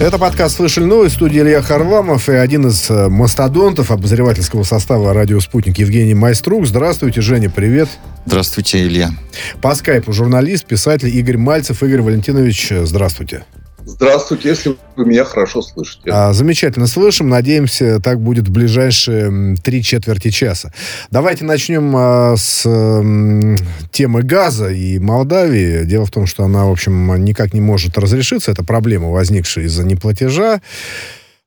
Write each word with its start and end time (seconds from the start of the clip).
Это 0.00 0.18
подкаст 0.18 0.56
«Слышали 0.56 0.84
новость», 0.84 1.14
студия 1.14 1.42
Илья 1.42 1.62
Харламов 1.62 2.28
и 2.28 2.32
один 2.32 2.66
из 2.66 2.90
э, 2.90 3.08
мастодонтов 3.08 3.92
обозревательского 3.92 4.64
состава 4.64 5.14
«Радио 5.14 5.38
Спутник» 5.38 5.78
Евгений 5.78 6.14
Майструк. 6.14 6.66
Здравствуйте, 6.66 7.20
Женя, 7.20 7.48
привет. 7.48 7.88
Здравствуйте, 8.26 8.82
Илья. 8.82 9.10
По 9.62 9.74
скайпу 9.74 10.12
журналист, 10.12 10.66
писатель 10.66 11.08
Игорь 11.08 11.36
Мальцев. 11.36 11.82
Игорь 11.82 12.02
Валентинович, 12.02 12.72
здравствуйте. 12.82 13.44
Здравствуйте, 13.86 14.48
если 14.48 14.76
вы 14.96 15.04
меня 15.04 15.24
хорошо 15.24 15.60
слышите. 15.60 16.10
А, 16.10 16.32
замечательно 16.32 16.86
слышим. 16.86 17.28
Надеемся, 17.28 18.00
так 18.00 18.18
будет 18.20 18.48
в 18.48 18.50
ближайшие 18.50 19.56
три 19.62 19.82
четверти 19.82 20.30
часа. 20.30 20.72
Давайте 21.10 21.44
начнем 21.44 21.94
а, 21.94 22.34
с 22.36 22.64
а, 22.66 23.02
темы 23.92 24.22
газа 24.22 24.70
и 24.70 24.98
Молдавии. 24.98 25.84
Дело 25.84 26.06
в 26.06 26.10
том, 26.10 26.26
что 26.26 26.44
она, 26.44 26.64
в 26.64 26.70
общем, 26.70 27.22
никак 27.24 27.52
не 27.52 27.60
может 27.60 27.98
разрешиться. 27.98 28.50
Это 28.50 28.64
проблема, 28.64 29.10
возникшая 29.10 29.66
из-за 29.66 29.84
неплатежа. 29.84 30.60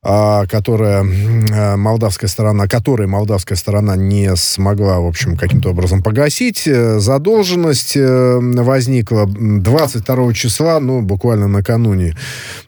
А, 0.04 0.46
которая 0.46 1.04
а, 1.04 1.76
молдавская 1.76 2.30
сторона, 2.30 2.68
которой 2.68 3.08
молдавская 3.08 3.58
сторона 3.58 3.96
не 3.96 4.36
смогла, 4.36 5.00
в 5.00 5.08
общем, 5.08 5.36
каким-то 5.36 5.72
образом 5.72 6.04
погасить. 6.04 6.68
Э, 6.68 7.00
задолженность 7.00 7.98
э, 7.98 8.38
возникла 8.40 9.26
22 9.28 10.34
числа, 10.34 10.80
ну, 10.80 11.02
буквально 11.02 11.48
накануне 11.48 12.16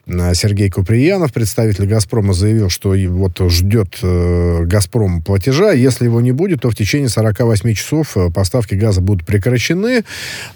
э, 0.06 0.34
Сергей 0.34 0.70
Куприянов, 0.70 1.32
представитель 1.32 1.86
«Газпрома», 1.86 2.32
заявил, 2.32 2.68
что 2.68 2.96
вот 3.08 3.40
ждет 3.48 3.98
«Газпром» 4.02 5.22
платежа. 5.22 5.70
Если 5.70 6.06
его 6.06 6.20
не 6.20 6.32
будет, 6.32 6.62
то 6.62 6.70
в 6.70 6.74
течение 6.74 7.08
48 7.08 7.74
часов 7.74 8.16
поставки 8.34 8.74
газа 8.74 9.00
будут 9.00 9.24
прекращены. 9.24 10.02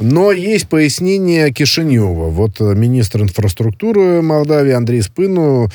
Но 0.00 0.32
есть 0.32 0.68
пояснение 0.68 1.52
Кишинева. 1.52 2.30
Вот 2.30 2.58
министр 2.58 3.22
инфраструктуры 3.22 4.22
Молдавии 4.22 4.72
Андрей 4.72 5.02
Спыну 5.02 5.70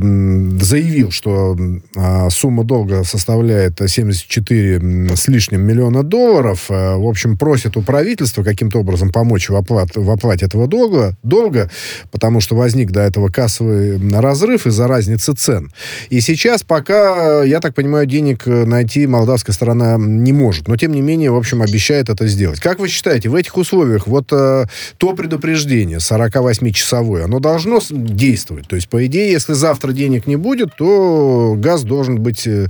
заявил, 0.00 1.10
что 1.10 1.56
а, 1.96 2.30
сумма 2.30 2.64
долга 2.64 3.04
составляет 3.04 3.80
74 3.84 5.16
с 5.16 5.28
лишним 5.28 5.62
миллиона 5.62 6.02
долларов. 6.02 6.66
А, 6.68 6.96
в 6.96 7.06
общем, 7.06 7.36
просит 7.36 7.76
у 7.76 7.82
правительства 7.82 8.42
каким-то 8.42 8.78
образом 8.78 9.10
помочь 9.10 9.48
в, 9.48 9.56
оплат, 9.56 9.96
в 9.96 10.10
оплате 10.10 10.46
этого 10.46 10.66
долга, 10.66 11.16
долга, 11.22 11.70
потому 12.10 12.40
что 12.40 12.56
возник 12.56 12.90
до 12.90 13.00
этого 13.00 13.28
кассовый 13.28 14.00
разрыв 14.12 14.66
из-за 14.66 14.86
разницы 14.86 15.34
цен. 15.34 15.72
И 16.10 16.20
сейчас 16.20 16.62
пока, 16.62 17.42
я 17.44 17.60
так 17.60 17.74
понимаю, 17.74 18.06
денег 18.06 18.46
найти 18.46 19.06
молдавская 19.06 19.54
сторона 19.54 19.96
не 19.98 20.32
может. 20.32 20.68
Но, 20.68 20.76
тем 20.76 20.92
не 20.92 21.00
менее, 21.00 21.30
в 21.30 21.36
общем, 21.36 21.62
обещает 21.62 22.08
это 22.08 22.26
сделать. 22.26 22.60
Как 22.60 22.78
вы 22.78 22.88
считаете, 22.88 23.28
в 23.28 23.34
этих 23.34 23.56
условиях 23.56 24.06
вот 24.06 24.32
э, 24.32 24.66
то 24.98 25.12
предупреждение 25.14 25.98
48-часовое, 25.98 27.24
оно 27.24 27.40
должно 27.40 27.80
действовать? 27.90 28.68
То 28.68 28.76
есть, 28.76 28.88
по 28.88 29.04
идее, 29.06 29.30
если 29.30 29.52
завтра 29.52 29.83
денег 29.92 30.26
не 30.26 30.36
будет, 30.36 30.76
то 30.76 31.54
газ 31.56 31.82
должен 31.84 32.22
быть, 32.22 32.46
э, 32.46 32.68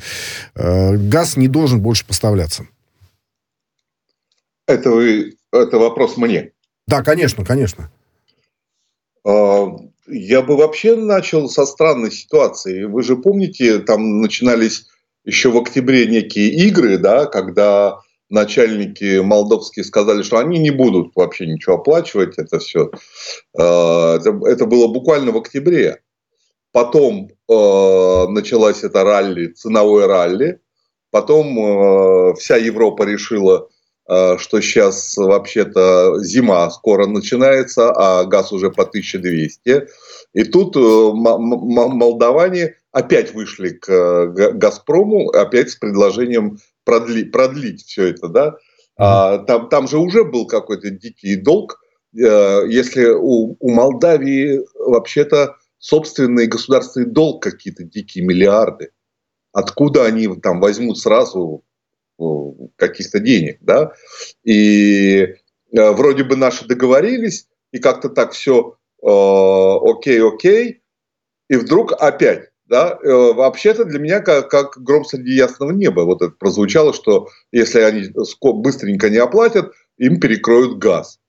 э, 0.55 0.97
газ 0.97 1.37
не 1.37 1.49
должен 1.49 1.81
больше 1.81 2.07
поставляться. 2.07 2.67
Это, 4.67 4.91
вы, 4.91 5.37
это 5.53 5.79
вопрос 5.79 6.17
мне. 6.17 6.53
Да, 6.87 7.03
конечно, 7.03 7.45
конечно. 7.45 7.91
А, 9.27 9.77
я 10.07 10.43
бы 10.43 10.57
вообще 10.57 10.97
начал 10.97 11.49
со 11.49 11.65
странной 11.65 12.11
ситуации. 12.11 12.85
Вы 12.85 13.03
же 13.03 13.17
помните, 13.17 13.79
там 13.79 14.21
начинались 14.21 14.87
еще 15.25 15.51
в 15.51 15.57
октябре 15.57 16.07
некие 16.07 16.51
игры, 16.51 16.99
да, 16.99 17.27
когда 17.27 17.99
начальники 18.31 19.21
молдовские 19.21 19.85
сказали, 19.85 20.23
что 20.23 20.39
они 20.39 20.59
не 20.59 20.71
будут 20.71 21.13
вообще 21.15 21.47
ничего 21.47 21.77
оплачивать, 21.77 22.39
это 22.39 22.59
все. 22.59 22.91
А, 23.59 24.17
это 24.17 24.67
было 24.67 24.89
буквально 24.89 25.33
в 25.33 25.39
октябре. 25.39 26.01
Потом 26.75 27.31
э, 27.31 28.27
началась 28.31 28.83
это 28.83 29.05
ралли, 29.05 29.47
ценовое 29.53 30.09
ралли. 30.09 30.59
Потом 31.13 31.57
э, 31.57 32.35
вся 32.35 32.57
Европа 32.57 33.05
решила, 33.05 33.69
э, 34.09 34.39
что 34.39 34.61
сейчас 34.61 35.17
вообще-то 35.17 36.19
зима 36.25 36.69
скоро 36.71 37.07
начинается, 37.07 37.93
а 37.93 38.25
газ 38.25 38.51
уже 38.51 38.73
по 38.73 38.83
1200. 38.83 39.87
И 40.33 40.43
тут 40.43 40.75
э, 40.75 40.81
молдаване 40.81 42.75
опять 42.91 43.33
вышли 43.35 43.69
к 43.69 43.89
э, 43.89 44.51
Газпрому, 44.55 45.29
опять 45.29 45.71
с 45.71 45.77
предложением 45.77 46.59
продли, 46.83 47.23
продлить 47.23 47.85
все 47.85 48.09
это, 48.09 48.27
да. 48.27 48.57
А, 48.97 49.39
там, 49.39 49.69
там 49.69 49.87
же 49.87 49.99
уже 49.99 50.25
был 50.25 50.49
какой-то 50.49 50.91
дикий 50.91 51.37
долг. 51.37 51.79
Э, 52.19 52.65
если 52.69 53.11
у, 53.11 53.57
у 53.61 53.71
Молдавии 53.71 54.61
вообще-то 54.75 55.55
собственный 55.85 56.47
государственный 56.47 57.05
долг 57.05 57.43
какие-то 57.43 57.85
дикие 57.85 58.25
миллиарды. 58.25 58.93
Откуда 59.53 60.07
они 60.07 60.35
там 60.41 60.59
возьмут 60.59 60.99
сразу 60.99 61.63
э, 62.19 62.25
каких-то 62.77 63.21
денег, 63.21 63.59
да? 63.61 63.93
И 64.45 65.19
э, 65.21 65.35
вроде 65.73 66.25
бы 66.25 66.37
наши 66.37 66.67
договорились, 66.67 67.49
и 67.71 67.81
как-то 67.81 68.09
так 68.09 68.33
все 68.33 68.79
э, 69.03 69.07
окей, 69.07 70.27
окей, 70.27 70.81
и 71.51 71.57
вдруг 71.57 71.93
опять, 71.93 72.49
да, 72.65 72.99
э, 73.03 73.13
вообще-то 73.35 73.85
для 73.85 73.99
меня 73.99 74.21
как, 74.21 74.49
как 74.49 74.83
гром 74.83 75.05
среди 75.05 75.33
ясного 75.33 75.73
неба 75.73 76.01
вот 76.01 76.23
это 76.23 76.33
прозвучало, 76.33 76.95
что 76.95 77.29
если 77.53 77.81
они 77.81 78.09
быстренько 78.41 79.11
не 79.11 79.19
оплатят, 79.19 79.75
им 79.99 80.19
перекроют 80.19 80.79
газ. 80.79 81.21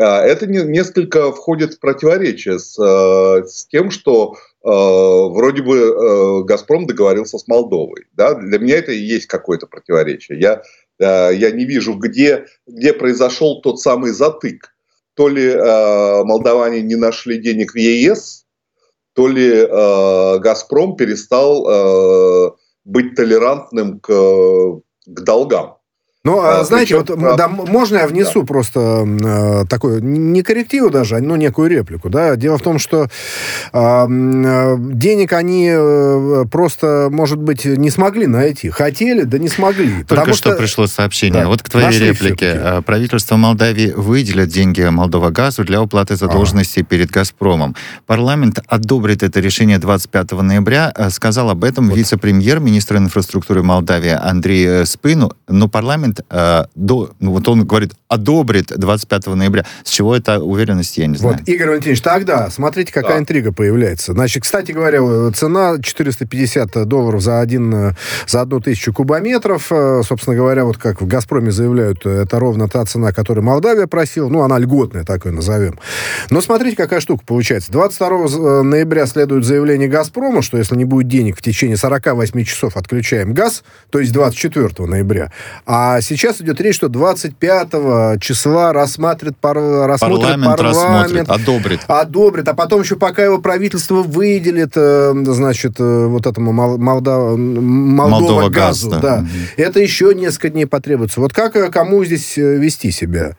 А, 0.00 0.22
это 0.22 0.46
несколько 0.46 1.30
входит 1.30 1.74
в 1.74 1.78
противоречие 1.78 2.58
с, 2.58 2.78
э, 2.78 3.46
с 3.46 3.66
тем, 3.66 3.90
что 3.90 4.34
э, 4.34 4.68
вроде 4.68 5.62
бы 5.62 5.76
э, 5.76 6.44
Газпром 6.44 6.86
договорился 6.86 7.36
с 7.36 7.46
Молдовой. 7.46 8.06
Да? 8.14 8.34
Для 8.34 8.58
меня 8.58 8.78
это 8.78 8.92
и 8.92 8.98
есть 8.98 9.26
какое-то 9.26 9.66
противоречие. 9.66 10.40
Я, 10.40 10.62
я 10.98 11.50
не 11.50 11.64
вижу, 11.64 11.94
где, 11.94 12.46
где 12.66 12.92
произошел 12.92 13.60
тот 13.60 13.80
самый 13.80 14.12
затык. 14.12 14.74
То 15.14 15.28
ли 15.28 15.54
молдаване 15.54 16.82
не 16.82 16.94
нашли 16.94 17.38
денег 17.38 17.72
в 17.72 17.76
ЕС, 17.76 18.46
то 19.14 19.28
ли 19.28 19.66
Газпром 20.40 20.96
перестал 20.96 22.54
быть 22.84 23.14
толерантным 23.16 24.00
к, 24.00 24.08
к 24.08 25.20
долгам. 25.20 25.79
Ну, 26.22 26.38
а, 26.38 26.64
знаете, 26.64 27.00
причем, 27.00 27.18
вот, 27.18 27.36
да, 27.38 27.48
можно 27.48 27.96
я 27.96 28.06
внесу 28.06 28.42
да. 28.42 28.46
просто 28.46 29.06
э, 29.08 29.64
такую, 29.70 30.04
не 30.04 30.42
коррективу 30.42 30.90
даже, 30.90 31.18
но 31.20 31.34
некую 31.36 31.70
реплику, 31.70 32.10
да? 32.10 32.36
Дело 32.36 32.58
в 32.58 32.62
том, 32.62 32.78
что 32.78 33.08
э, 33.72 34.06
денег 34.08 35.32
они 35.32 35.70
э, 35.72 36.44
просто, 36.50 37.08
может 37.10 37.38
быть, 37.38 37.64
не 37.64 37.88
смогли 37.88 38.26
найти. 38.26 38.68
Хотели, 38.68 39.22
да 39.22 39.38
не 39.38 39.48
смогли. 39.48 40.04
Только 40.04 40.34
что, 40.34 40.50
что 40.50 40.56
пришло 40.56 40.86
сообщение. 40.86 41.44
Да, 41.44 41.48
вот 41.48 41.62
к 41.62 41.70
твоей 41.70 41.98
реплике. 41.98 42.52
Э, 42.54 42.82
правительство 42.82 43.36
Молдавии 43.36 43.90
выделит 43.96 44.50
деньги 44.50 44.82
Молдова 44.82 45.30
газу 45.30 45.64
для 45.64 45.80
уплаты 45.80 46.16
задолженности 46.16 46.80
а. 46.80 46.84
перед 46.84 47.10
«Газпромом». 47.10 47.74
Парламент 48.04 48.58
одобрит 48.66 49.22
это 49.22 49.40
решение 49.40 49.78
25 49.78 50.32
ноября. 50.32 50.92
Э, 50.94 51.08
сказал 51.08 51.48
об 51.48 51.64
этом 51.64 51.88
вот. 51.88 51.96
вице-премьер, 51.96 52.60
министр 52.60 52.98
инфраструктуры 52.98 53.62
Молдавии 53.62 54.10
Андрей 54.10 54.84
Спыну. 54.84 55.32
Но 55.48 55.68
парламент 55.68 56.09
парламент, 56.10 56.20
э, 56.30 56.64
до, 56.74 57.10
ну, 57.20 57.32
вот 57.32 57.48
он 57.48 57.64
говорит, 57.64 57.94
одобрит 58.10 58.72
25 58.76 59.26
ноября. 59.28 59.64
С 59.84 59.90
чего 59.90 60.16
эта 60.16 60.40
уверенность, 60.40 60.96
я 60.98 61.06
не 61.06 61.16
знаю. 61.16 61.36
Вот, 61.38 61.48
Игорь 61.48 61.68
Валентинович, 61.68 62.00
тогда 62.00 62.50
смотрите, 62.50 62.92
какая 62.92 63.14
да. 63.14 63.18
интрига 63.18 63.52
появляется. 63.52 64.12
Значит, 64.12 64.44
кстати 64.44 64.72
говоря, 64.72 65.00
цена 65.32 65.76
450 65.82 66.88
долларов 66.88 67.20
за, 67.20 67.40
один, 67.40 67.94
за 68.26 68.40
одну 68.40 68.60
тысячу 68.60 68.92
кубометров. 68.92 69.68
Э, 69.70 70.02
собственно 70.06 70.36
говоря, 70.36 70.64
вот 70.64 70.78
как 70.78 71.00
в 71.00 71.06
«Газпроме» 71.06 71.50
заявляют, 71.50 72.06
это 72.06 72.38
ровно 72.38 72.68
та 72.68 72.84
цена, 72.84 73.12
которую 73.12 73.44
Молдавия 73.44 73.86
просила. 73.86 74.28
Ну, 74.28 74.42
она 74.42 74.58
льготная, 74.58 75.04
такой 75.04 75.32
назовем. 75.32 75.78
Но 76.30 76.40
смотрите, 76.40 76.76
какая 76.76 77.00
штука 77.00 77.24
получается. 77.26 77.70
22 77.72 78.08
э, 78.08 78.62
ноября 78.62 79.06
следует 79.06 79.44
заявление 79.44 79.88
«Газпрома», 79.88 80.42
что 80.42 80.56
если 80.58 80.76
не 80.76 80.84
будет 80.84 81.08
денег 81.08 81.36
в 81.36 81.42
течение 81.42 81.76
48 81.76 82.44
часов 82.44 82.76
отключаем 82.76 83.34
газ, 83.34 83.62
то 83.90 83.98
есть 83.98 84.12
24 84.12 84.88
ноября. 84.88 85.32
А 85.66 85.90
а 85.92 86.02
сейчас 86.02 86.40
идет 86.40 86.60
речь, 86.60 86.76
что 86.76 86.88
25 86.88 87.74
числа 88.20 88.72
рассмотрит, 88.72 89.36
пар, 89.36 89.56
рассмотрит 89.56 90.20
парламент, 90.20 90.56
парламент 90.56 90.60
рассмотрит, 90.60 91.28
одобрит. 91.28 91.80
Одобрит, 91.86 92.48
а 92.48 92.54
потом 92.54 92.82
еще 92.82 92.96
пока 92.96 93.24
его 93.24 93.38
правительство 93.38 94.02
выделит, 94.02 94.72
э, 94.76 95.12
значит, 95.26 95.78
э, 95.78 96.06
вот 96.06 96.26
этому 96.26 96.52
Молда, 96.52 97.18
Молдова, 97.36 98.48
газу, 98.48 98.90
газ, 98.90 99.00
да. 99.00 99.00
да. 99.00 99.18
Угу. 99.18 99.28
это 99.56 99.80
еще 99.80 100.14
несколько 100.14 100.50
дней 100.50 100.66
потребуется. 100.66 101.20
Вот 101.20 101.32
как 101.32 101.56
э, 101.56 101.70
кому 101.70 102.04
здесь 102.04 102.36
вести 102.36 102.90
себя? 102.90 103.36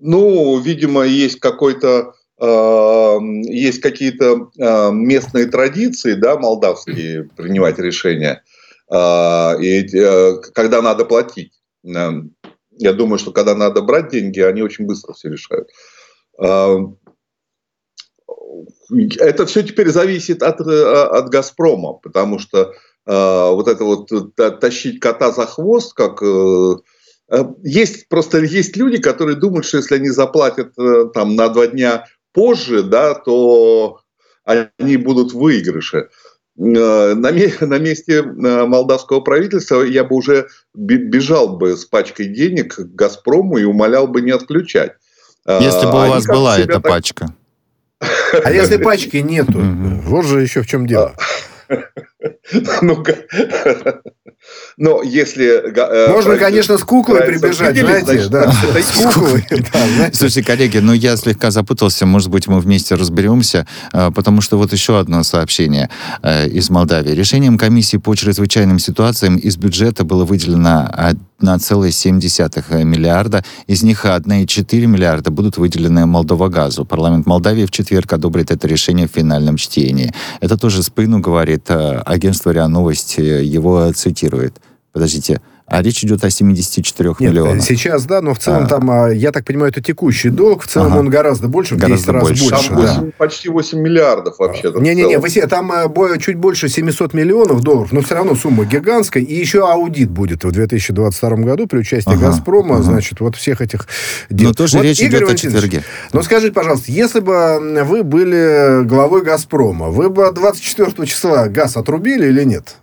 Ну, 0.00 0.58
видимо, 0.60 1.02
есть 1.02 1.40
какой-то 1.40 2.14
есть 2.40 3.80
какие-то 3.80 4.92
местные 4.92 5.46
традиции, 5.46 6.12
да, 6.12 6.38
молдавские 6.38 7.28
принимать 7.36 7.80
решения. 7.80 8.44
И 8.88 9.86
э, 9.92 10.34
когда 10.54 10.80
надо 10.80 11.04
платить. 11.04 11.52
Я 12.78 12.92
думаю, 12.92 13.18
что 13.18 13.32
когда 13.32 13.54
надо 13.54 13.82
брать 13.82 14.10
деньги, 14.10 14.40
они 14.40 14.62
очень 14.62 14.86
быстро 14.86 15.12
все 15.12 15.28
решают. 15.28 15.68
А, 16.40 16.78
это 19.18 19.46
все 19.46 19.62
теперь 19.62 19.88
зависит 19.88 20.42
от, 20.42 20.60
от 20.60 21.28
«Газпрома», 21.28 21.94
потому 21.94 22.38
что 22.38 22.72
э, 23.06 23.50
вот 23.50 23.68
это 23.68 23.84
вот 23.84 24.08
тащить 24.60 25.00
кота 25.00 25.30
за 25.30 25.46
хвост, 25.46 25.94
как... 25.94 26.22
Э, 26.22 26.76
есть 27.62 28.08
просто 28.08 28.38
есть 28.38 28.76
люди, 28.76 28.98
которые 28.98 29.36
думают, 29.36 29.66
что 29.66 29.76
если 29.76 29.96
они 29.96 30.08
заплатят 30.08 30.74
там 31.12 31.36
на 31.36 31.48
два 31.50 31.66
дня 31.66 32.06
позже, 32.32 32.82
да, 32.82 33.14
то 33.14 34.00
они 34.44 34.96
будут 34.96 35.32
в 35.32 35.38
выигрыше. 35.38 36.08
На, 36.60 37.14
на 37.14 37.78
месте 37.78 38.22
молдавского 38.22 39.20
правительства 39.20 39.82
я 39.82 40.02
бы 40.02 40.16
уже 40.16 40.48
бежал 40.74 41.56
бы 41.56 41.76
с 41.76 41.84
пачкой 41.84 42.26
денег 42.26 42.74
к 42.74 42.94
«Газпрому» 42.94 43.58
и 43.58 43.64
умолял 43.64 44.08
бы 44.08 44.20
не 44.22 44.32
отключать. 44.32 44.92
Если 45.46 45.86
бы 45.86 45.92
у 45.92 46.08
вас 46.08 46.26
была 46.26 46.58
эта 46.58 46.80
так... 46.80 46.82
пачка. 46.82 47.34
А 48.00 48.50
если 48.50 48.76
пачки 48.82 49.18
нету? 49.18 49.58
Вот 49.58 50.24
же 50.26 50.42
еще 50.42 50.62
в 50.62 50.66
чем 50.66 50.86
дело. 50.86 51.14
ну 52.82 53.04
но 54.76 55.02
если... 55.02 55.46
Э, 55.46 56.12
Можно, 56.12 56.36
конечно, 56.36 56.78
с 56.78 56.84
куклой 56.84 57.22
прибежать, 57.22 57.76
знаете, 57.76 58.28
да. 58.28 58.52
С 58.82 58.92
куклой. 58.92 59.44
Слушайте, 60.12 60.44
коллеги, 60.44 60.78
ну 60.78 60.92
я 60.92 61.16
слегка 61.16 61.50
запутался, 61.50 62.06
может 62.06 62.30
быть, 62.30 62.46
мы 62.46 62.60
вместе 62.60 62.94
разберемся, 62.94 63.66
э, 63.92 64.10
потому 64.14 64.40
что 64.40 64.56
вот 64.56 64.72
еще 64.72 64.98
одно 64.98 65.24
сообщение 65.24 65.90
э, 66.22 66.48
из 66.48 66.70
Молдавии. 66.70 67.10
Решением 67.10 67.58
комиссии 67.58 67.96
по 67.96 68.14
чрезвычайным 68.14 68.78
ситуациям 68.78 69.36
из 69.36 69.56
бюджета 69.56 70.04
было 70.04 70.24
выделено 70.24 70.88
1,7 71.40 72.84
миллиарда, 72.84 73.44
из 73.66 73.82
них 73.82 74.04
1,4 74.04 74.86
миллиарда 74.86 75.30
будут 75.30 75.56
выделены 75.56 76.06
Молдова-газу. 76.06 76.84
Парламент 76.84 77.26
Молдавии 77.26 77.66
в 77.66 77.70
четверг 77.70 78.12
одобрит 78.12 78.52
это 78.52 78.68
решение 78.68 79.08
в 79.08 79.12
финальном 79.12 79.56
чтении. 79.56 80.12
Это 80.40 80.56
тоже 80.56 80.82
спину 80.84 81.18
говорит 81.18 81.68
агентство 82.08 82.50
РИА 82.50 82.68
Новости, 82.68 83.20
его 83.20 83.92
цитирует. 83.92 84.60
Подождите, 84.92 85.40
а 85.70 85.82
речь 85.82 86.02
идет 86.02 86.24
о 86.24 86.30
74 86.30 87.10
Нет, 87.10 87.20
миллионах. 87.20 87.62
Сейчас, 87.62 88.06
да, 88.06 88.22
но 88.22 88.32
в 88.32 88.38
целом 88.38 88.64
а. 88.64 88.66
там, 88.66 88.90
а, 88.90 89.08
я 89.08 89.32
так 89.32 89.44
понимаю, 89.44 89.70
это 89.70 89.82
текущий 89.82 90.30
долг. 90.30 90.62
В 90.62 90.66
целом 90.66 90.92
ага. 90.92 91.00
он 91.00 91.10
гораздо 91.10 91.48
больше, 91.48 91.74
в 91.74 91.78
гораздо 91.78 92.12
10 92.12 92.14
раз 92.14 92.22
больше. 92.22 92.48
больше. 92.48 92.68
Там 92.68 92.76
8, 92.76 93.00
да. 93.00 93.10
почти 93.18 93.48
8 93.50 93.78
миллиардов 93.78 94.38
вообще. 94.38 94.72
Не-не-не, 94.74 95.46
там 95.46 95.70
а, 95.70 96.18
чуть 96.18 96.36
больше 96.36 96.68
700 96.68 97.12
миллионов 97.12 97.60
долларов, 97.60 97.92
но 97.92 98.00
все 98.00 98.14
равно 98.14 98.34
сумма 98.34 98.64
гигантская. 98.64 99.22
И 99.22 99.34
еще 99.34 99.70
аудит 99.70 100.10
будет 100.10 100.44
в 100.44 100.50
2022 100.50 101.30
году 101.36 101.66
при 101.66 101.78
участии 101.78 102.12
ага. 102.12 102.28
«Газпрома». 102.28 102.76
Ага. 102.76 102.84
Значит, 102.84 103.20
вот 103.20 103.36
всех 103.36 103.60
этих 103.60 103.86
дел. 104.30 104.48
Но 104.48 104.54
тоже 104.54 104.78
вот, 104.78 104.84
речь 104.84 105.00
Игорь 105.00 105.24
идет 105.24 105.32
о 105.32 105.36
четверге. 105.36 105.84
Ну, 106.12 106.22
скажите, 106.22 106.52
пожалуйста, 106.52 106.90
если 106.90 107.20
бы 107.20 107.84
вы 107.84 108.02
были 108.02 108.84
главой 108.84 109.22
«Газпрома», 109.22 109.88
вы 109.88 110.08
бы 110.08 110.32
24 110.32 111.06
числа 111.06 111.48
газ 111.48 111.76
отрубили 111.76 112.26
или 112.28 112.44
нет? 112.44 112.76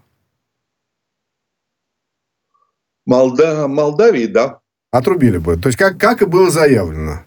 Молда... 3.06 3.68
Молдавии, 3.68 4.26
да. 4.26 4.60
Отрубили 4.92 5.38
бы. 5.38 5.58
То 5.58 5.68
есть, 5.68 5.78
как, 5.78 5.98
как 5.98 6.22
и 6.22 6.26
было 6.26 6.50
заявлено. 6.50 7.22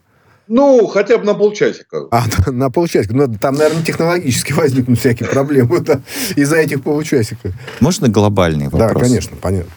Ну, 0.48 0.86
хотя 0.86 1.18
бы 1.18 1.24
на 1.24 1.34
полчасика. 1.34 2.06
А, 2.10 2.24
на 2.50 2.70
полчасика. 2.70 3.14
Ну, 3.14 3.28
там, 3.38 3.54
наверное, 3.54 3.84
технологически 3.84 4.52
возникнут 4.54 4.98
всякие 4.98 5.28
проблемы 5.28 5.80
да, 5.80 6.00
из-за 6.36 6.56
этих 6.56 6.82
полчасика. 6.82 7.52
Можно 7.80 8.08
глобальный 8.08 8.68
вопрос? 8.68 8.92
Да, 8.92 8.98
конечно, 8.98 9.36
понятно. 9.40 9.70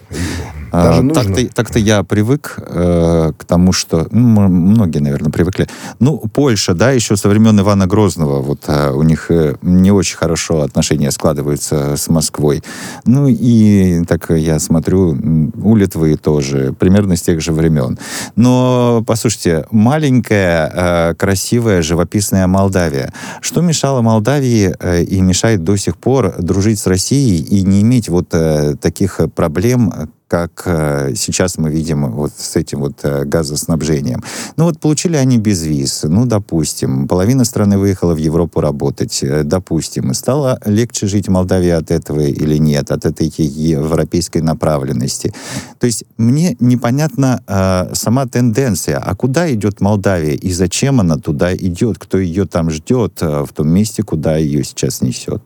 А, 0.71 0.89
Даже 0.89 1.03
нужно. 1.03 1.23
Так-то, 1.23 1.53
так-то 1.53 1.79
я 1.79 2.03
привык 2.03 2.55
э, 2.57 3.33
к 3.37 3.43
тому, 3.43 3.73
что... 3.73 4.07
Ну, 4.11 4.47
многие, 4.47 4.99
наверное, 4.99 5.31
привыкли. 5.31 5.67
Ну, 5.99 6.17
Польша, 6.33 6.73
да, 6.73 6.91
еще 6.91 7.17
со 7.17 7.27
времен 7.27 7.59
Ивана 7.59 7.87
Грозного, 7.87 8.41
вот 8.41 8.63
э, 8.67 8.91
у 8.91 9.03
них 9.03 9.29
э, 9.29 9.55
не 9.61 9.91
очень 9.91 10.17
хорошо 10.17 10.61
отношения 10.61 11.11
складываются 11.11 11.97
с 11.97 12.07
Москвой. 12.07 12.63
Ну, 13.05 13.27
и 13.27 14.03
так 14.05 14.29
я 14.29 14.59
смотрю, 14.59 15.17
у 15.61 15.75
Литвы 15.75 16.15
тоже, 16.15 16.73
примерно 16.79 17.17
с 17.17 17.21
тех 17.21 17.41
же 17.41 17.51
времен. 17.51 17.99
Но, 18.37 19.03
послушайте, 19.05 19.65
маленькая, 19.71 20.71
э, 20.73 21.15
красивая, 21.15 21.81
живописная 21.81 22.47
Молдавия. 22.47 23.13
Что 23.41 23.61
мешало 23.61 24.01
Молдавии 24.01 24.73
э, 24.79 25.03
и 25.03 25.19
мешает 25.19 25.65
до 25.65 25.75
сих 25.75 25.97
пор 25.97 26.35
дружить 26.39 26.79
с 26.79 26.87
Россией 26.87 27.41
и 27.43 27.63
не 27.63 27.81
иметь 27.81 28.07
вот 28.07 28.29
э, 28.31 28.75
таких 28.79 29.19
проблем, 29.35 30.09
как 30.31 30.63
э, 30.65 31.13
сейчас 31.15 31.57
мы 31.57 31.69
видим 31.69 32.09
вот 32.09 32.31
с 32.37 32.55
этим 32.55 32.79
вот 32.79 33.03
э, 33.03 33.25
газоснабжением. 33.25 34.23
Ну 34.55 34.63
вот 34.63 34.79
получили 34.79 35.17
они 35.17 35.37
без 35.37 35.63
виз, 35.63 36.03
ну 36.03 36.25
допустим, 36.25 37.09
половина 37.09 37.43
страны 37.43 37.77
выехала 37.77 38.13
в 38.13 38.17
Европу 38.17 38.61
работать, 38.61 39.23
э, 39.23 39.43
допустим, 39.43 40.13
стало 40.13 40.57
легче 40.65 41.07
жить 41.07 41.27
в 41.27 41.31
Молдавии 41.31 41.71
от 41.71 41.91
этого 41.91 42.21
или 42.21 42.57
нет, 42.59 42.91
от 42.91 43.03
этой 43.03 43.27
европейской 43.27 44.41
направленности. 44.41 45.33
То 45.79 45.87
есть 45.87 46.05
мне 46.17 46.55
непонятна 46.61 47.43
э, 47.45 47.93
сама 47.93 48.25
тенденция, 48.25 48.99
а 48.99 49.13
куда 49.15 49.53
идет 49.53 49.81
Молдавия 49.81 50.35
и 50.35 50.53
зачем 50.53 51.01
она 51.01 51.17
туда 51.17 51.53
идет, 51.53 51.97
кто 51.99 52.17
ее 52.17 52.45
там 52.45 52.69
ждет 52.69 53.21
в 53.21 53.49
том 53.53 53.67
месте, 53.67 54.01
куда 54.03 54.37
ее 54.37 54.63
сейчас 54.63 55.01
несет. 55.01 55.41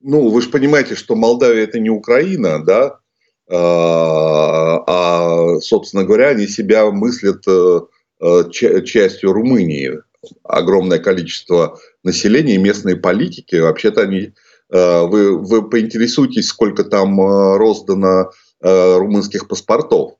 Ну, 0.00 0.28
вы 0.28 0.40
же 0.40 0.50
понимаете, 0.50 0.94
что 0.94 1.16
Молдавия 1.16 1.64
это 1.64 1.80
не 1.80 1.90
Украина, 1.90 2.64
да? 2.64 3.00
А, 3.48 4.82
а, 4.86 5.60
собственно 5.60 6.04
говоря, 6.04 6.28
они 6.28 6.46
себя 6.46 6.90
мыслят 6.90 7.44
э, 7.46 7.80
э, 8.20 8.50
частью 8.50 9.32
Румынии. 9.32 10.00
Огромное 10.42 10.98
количество 10.98 11.78
населения 12.02 12.56
и 12.56 12.58
местной 12.58 12.96
политики. 12.96 13.56
Вообще-то 13.56 14.02
они... 14.02 14.32
Э, 14.70 15.02
вы, 15.02 15.38
вы 15.38 15.68
поинтересуетесь, 15.68 16.48
сколько 16.48 16.84
там 16.84 17.20
роздано 17.20 18.30
румынских 18.58 19.48
паспортов. 19.48 20.14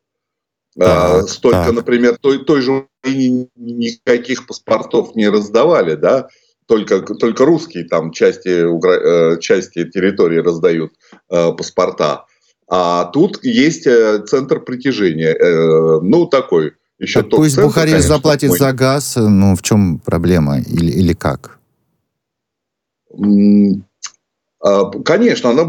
Так, 0.79 1.27
Столько, 1.27 1.65
так. 1.65 1.73
например, 1.73 2.19
той, 2.21 2.45
той 2.45 2.61
же 2.61 2.87
Украине 3.01 3.49
никаких 3.57 4.47
паспортов 4.47 5.17
не 5.17 5.27
раздавали, 5.31 5.95
да, 5.95 6.29
только, 6.67 7.01
только 7.01 7.47
русские 7.47 7.85
там 7.85 8.13
части, 8.13 9.41
части 9.41 9.89
территории 9.89 10.39
раздают 10.39 10.93
паспорта. 11.29 12.27
А 12.69 13.05
тут 13.07 13.45
есть 13.45 13.87
э, 13.87 14.25
центр 14.27 14.61
притяжения. 14.61 15.35
Э, 15.35 16.01
ну, 16.03 16.27
такой 16.27 16.73
еще 16.99 17.23
так 17.23 17.31
пусть 17.31 17.55
центр, 17.55 17.69
Бухарест 17.69 17.93
конечно, 17.93 18.15
заплатит 18.17 18.51
такой. 18.51 18.59
за 18.59 18.73
газ, 18.73 19.17
ну, 19.17 19.55
в 19.55 19.63
чем 19.63 19.99
проблема 19.99 20.59
или, 20.59 20.91
или 20.91 21.13
как? 21.13 21.59
А, 24.67 24.91
конечно, 25.05 25.51
она 25.51 25.65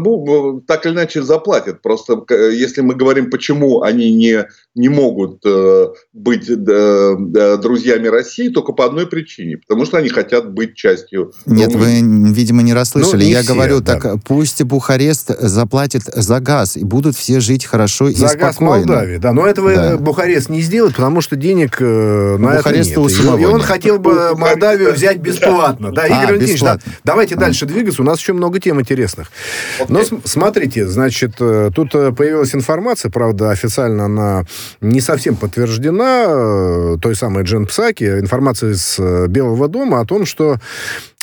так 0.66 0.86
или 0.86 0.92
иначе 0.92 1.22
заплатит. 1.22 1.82
Просто 1.82 2.24
если 2.50 2.80
мы 2.80 2.94
говорим, 2.94 3.30
почему 3.30 3.82
они 3.82 4.12
не, 4.12 4.46
не 4.74 4.88
могут 4.88 5.40
э, 5.44 5.86
быть 6.12 6.48
э, 6.48 7.56
друзьями 7.60 8.06
России, 8.06 8.48
только 8.48 8.72
по 8.72 8.84
одной 8.84 9.06
причине. 9.08 9.58
Потому 9.58 9.84
что 9.84 9.98
они 9.98 10.08
хотят 10.08 10.52
быть 10.52 10.76
частью... 10.76 11.32
Нет, 11.46 11.72
вы, 11.74 12.00
видимо, 12.32 12.62
не 12.62 12.72
расслышали. 12.72 13.22
Ну, 13.22 13.26
не 13.26 13.30
Я 13.30 13.42
все, 13.42 13.54
говорю, 13.54 13.80
да. 13.80 13.98
так 13.98 14.22
пусть 14.24 14.62
Бухарест 14.62 15.36
заплатит 15.40 16.02
за 16.04 16.38
газ, 16.40 16.76
и 16.76 16.84
будут 16.84 17.16
все 17.16 17.40
жить 17.40 17.64
хорошо 17.64 18.06
за 18.06 18.10
и 18.10 18.14
спокойно. 18.14 18.36
За 18.36 18.38
газ 18.38 18.60
Молдавии, 18.60 19.16
да. 19.16 19.32
Но 19.32 19.46
этого 19.46 19.74
да. 19.74 19.96
Бухарест 19.96 20.48
не 20.48 20.60
сделает, 20.60 20.94
потому 20.94 21.20
что 21.22 21.34
денег 21.34 21.78
э, 21.80 22.36
на 22.38 22.56
Бухареста 22.56 23.00
это 23.00 23.00
нет. 23.00 23.38
И, 23.38 23.42
и 23.42 23.46
он 23.46 23.56
нет. 23.56 23.62
хотел 23.62 23.98
бы 23.98 24.36
Молдавию 24.36 24.92
взять 24.92 25.18
бесплатно. 25.18 25.92
Да, 25.92 26.06
Игорь 26.06 26.18
а, 26.18 26.26
Валентинович, 26.28 26.60
да. 26.60 26.78
Давайте 27.02 27.34
а. 27.34 27.38
дальше 27.38 27.66
двигаться. 27.66 28.02
У 28.02 28.04
нас 28.04 28.20
еще 28.20 28.32
много 28.32 28.60
тем 28.60 28.80
интересных. 28.80 29.32
Okay. 29.80 29.86
Но 29.88 30.20
смотрите, 30.24 30.86
значит, 30.86 31.32
э, 31.40 31.70
тут 31.74 31.94
э, 31.94 32.12
появилась 32.12 32.54
информация, 32.54 33.10
правда, 33.10 33.50
официально 33.50 34.04
она 34.04 34.44
не 34.80 35.00
совсем 35.00 35.36
подтверждена, 35.36 36.24
э, 36.28 36.96
той 37.00 37.14
самой 37.14 37.44
Джен 37.44 37.66
Псаки, 37.66 38.04
информация 38.04 38.70
из 38.72 38.98
Белого 39.28 39.68
дома 39.68 40.00
о 40.00 40.04
том, 40.04 40.26
что 40.26 40.58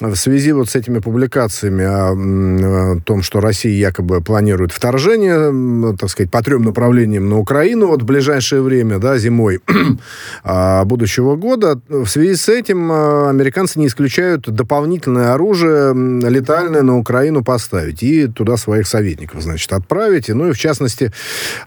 в 0.01 0.15
связи 0.15 0.51
вот 0.51 0.69
с 0.69 0.75
этими 0.75 0.99
публикациями 0.99 1.85
о, 1.85 2.97
о 2.97 2.99
том, 2.99 3.23
что 3.23 3.39
Россия 3.39 3.71
якобы 3.71 4.19
планирует 4.19 4.73
вторжение, 4.73 5.95
так 5.95 6.09
сказать, 6.09 6.29
по 6.29 6.43
трем 6.43 6.63
направлениям 6.63 7.29
на 7.29 7.39
Украину 7.39 7.87
вот 7.87 8.01
в 8.01 8.05
ближайшее 8.05 8.61
время, 8.61 8.99
да, 8.99 9.17
зимой 9.17 9.61
а, 10.43 10.83
будущего 10.83 11.37
года, 11.37 11.79
в 11.87 12.07
связи 12.07 12.35
с 12.35 12.49
этим 12.49 12.91
американцы 12.91 13.79
не 13.79 13.87
исключают 13.87 14.49
дополнительное 14.49 15.33
оружие 15.33 15.93
летальное 16.29 16.81
на 16.81 16.97
Украину 16.97 17.41
поставить 17.41 18.03
и 18.03 18.27
туда 18.27 18.57
своих 18.57 18.87
советников, 18.87 19.43
значит, 19.43 19.71
отправить. 19.71 20.27
Ну 20.27 20.49
и, 20.49 20.51
в 20.51 20.57
частности, 20.57 21.13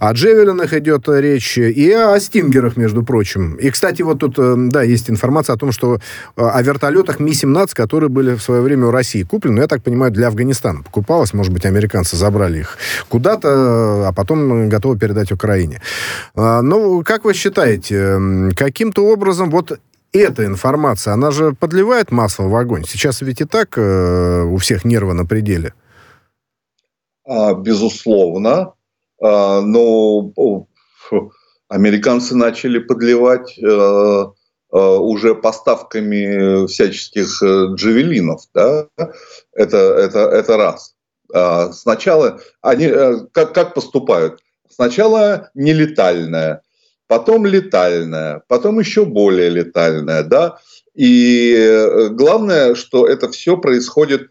о 0.01 0.13
Джевелинах 0.13 0.75
идет 0.75 1.09
речь 1.09 1.57
и 1.57 1.91
о 1.93 2.21
Стингерах, 2.21 2.77
между 2.77 3.03
прочим. 3.03 3.55
И, 3.55 3.71
кстати, 3.71 4.03
вот 4.03 4.19
тут, 4.19 4.35
э, 4.39 4.55
да, 4.69 4.83
есть 4.83 5.09
информация 5.09 5.55
о 5.55 5.59
том, 5.59 5.73
что 5.73 5.95
э, 5.95 5.99
о 6.37 6.61
вертолетах 6.61 7.21
Ми-17, 7.21 7.71
которые 7.73 8.11
были 8.19 8.35
в 8.35 8.43
свое 8.43 8.63
время 8.63 8.87
у 8.87 8.91
России 8.91 9.23
куплены, 9.23 9.61
я 9.61 9.69
так 9.69 9.83
понимаю, 9.85 10.11
для 10.11 10.27
Афганистана 10.27 10.83
покупалось. 10.83 11.35
Может 11.35 11.53
быть, 11.53 11.65
американцы 11.65 12.17
забрали 12.17 12.59
их 12.59 12.77
куда-то, 13.09 14.09
а 14.09 14.13
потом 14.13 14.69
готовы 14.69 14.99
передать 14.99 15.31
Украине. 15.31 15.81
А, 16.35 16.63
ну, 16.63 17.05
как 17.05 17.25
вы 17.25 17.33
считаете, 17.35 18.19
каким-то 18.57 19.07
образом 19.07 19.51
вот 19.51 19.79
эта 20.13 20.45
информация, 20.45 21.15
она 21.15 21.31
же 21.31 21.53
подливает 21.53 22.11
масло 22.11 22.49
в 22.49 22.57
огонь. 22.57 22.85
Сейчас 22.89 23.23
ведь 23.23 23.41
и 23.41 23.45
так 23.45 23.79
э, 23.79 24.43
у 24.43 24.57
всех 24.57 24.85
нервы 24.85 25.15
на 25.15 25.25
пределе. 25.25 25.73
А, 27.25 27.55
безусловно. 27.55 28.73
А, 29.23 29.61
но 29.61 30.33
американцы 31.69 32.35
начали 32.35 32.81
подливать 32.81 33.57
э, 33.59 34.25
уже 34.71 35.35
поставками 35.35 36.67
всяческих 36.67 37.43
э, 37.43 37.75
джавелинов. 37.75 38.43
Да? 38.55 38.87
Это, 39.53 39.77
это, 39.77 40.19
это 40.19 40.57
раз. 40.57 40.95
А, 41.33 41.73
сначала 41.73 42.41
они 42.61 42.91
как, 43.33 43.55
как 43.55 43.75
поступают? 43.75 44.41
Сначала 44.69 45.51
нелетальная, 45.55 46.63
потом 47.07 47.47
летальная, 47.47 48.43
потом 48.47 48.79
еще 48.79 49.05
более 49.05 49.49
летальная, 49.49 50.23
да. 50.23 50.59
И 50.95 52.09
главное, 52.11 52.75
что 52.75 53.07
это 53.07 53.31
все 53.31 53.57
происходит. 53.57 54.31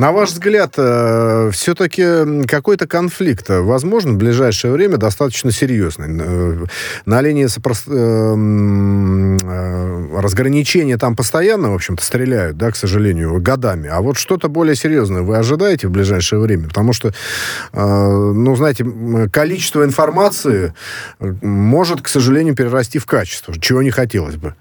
На 0.00 0.12
ваш 0.12 0.30
взгляд, 0.30 0.76
э, 0.78 1.50
все-таки 1.52 2.46
какой-то 2.46 2.86
конфликт 2.86 3.50
э, 3.50 3.60
возможен 3.60 4.14
в 4.14 4.16
ближайшее 4.16 4.72
время 4.72 4.96
достаточно 4.96 5.52
серьезный? 5.52 6.06
Э, 6.08 6.64
на 7.04 7.20
линии 7.20 7.44
сопрост... 7.44 7.86
разграничения 10.22 10.96
там 10.96 11.16
постоянно, 11.16 11.72
в 11.72 11.74
общем-то, 11.74 12.02
стреляют, 12.02 12.56
да, 12.56 12.70
к 12.70 12.76
сожалению, 12.76 13.38
годами. 13.42 13.90
А 13.90 14.00
вот 14.00 14.16
что-то 14.16 14.48
более 14.48 14.74
серьезное 14.74 15.20
вы 15.20 15.36
ожидаете 15.36 15.88
в 15.88 15.90
ближайшее 15.90 16.40
время? 16.40 16.68
Потому 16.68 16.94
что, 16.94 17.12
ну, 17.74 18.56
знаете, 18.56 18.86
количество 19.30 19.84
информации 19.84 20.72
может, 21.18 22.00
к 22.00 22.08
сожалению, 22.08 22.54
перерасти 22.54 22.98
в 22.98 23.04
качество, 23.04 23.52
чего 23.60 23.82
не 23.82 23.90
хотелось 23.90 24.36
бы. 24.36 24.54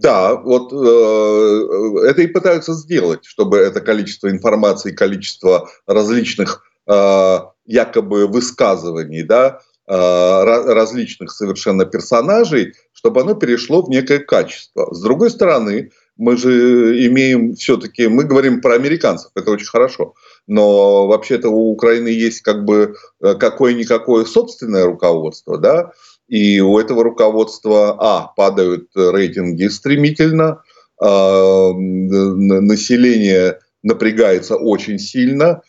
Да, 0.00 0.36
вот 0.36 0.72
э, 0.72 2.08
это 2.08 2.22
и 2.22 2.28
пытаются 2.28 2.72
сделать, 2.74 3.24
чтобы 3.24 3.58
это 3.58 3.80
количество 3.80 4.30
информации, 4.30 4.92
количество 4.92 5.68
различных 5.88 6.62
э, 6.86 7.38
якобы 7.66 8.28
высказываний, 8.28 9.24
да, 9.24 9.58
э, 9.88 9.92
различных 9.92 11.32
совершенно 11.32 11.84
персонажей, 11.84 12.74
чтобы 12.92 13.22
оно 13.22 13.34
перешло 13.34 13.82
в 13.82 13.90
некое 13.90 14.20
качество. 14.20 14.94
С 14.94 15.02
другой 15.02 15.30
стороны, 15.30 15.90
мы 16.16 16.36
же 16.36 17.04
имеем 17.08 17.56
все-таки, 17.56 18.06
мы 18.06 18.22
говорим 18.22 18.60
про 18.60 18.74
американцев, 18.74 19.32
это 19.34 19.50
очень 19.50 19.66
хорошо, 19.66 20.14
но 20.46 21.08
вообще-то 21.08 21.48
у 21.48 21.72
Украины 21.72 22.06
есть 22.06 22.42
как 22.42 22.64
бы 22.64 22.94
э, 23.20 23.34
какое-никакое 23.34 24.26
собственное 24.26 24.84
руководство, 24.84 25.58
да, 25.58 25.90
и 26.28 26.60
у 26.60 26.78
этого 26.78 27.02
руководства, 27.02 27.96
а, 27.98 28.32
падают 28.36 28.90
рейтинги 28.94 29.66
стремительно, 29.68 30.62
а, 31.00 31.72
население 31.72 33.58
напрягается 33.82 34.56
очень 34.56 34.98
сильно, 34.98 35.62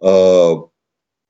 а, 0.00 0.64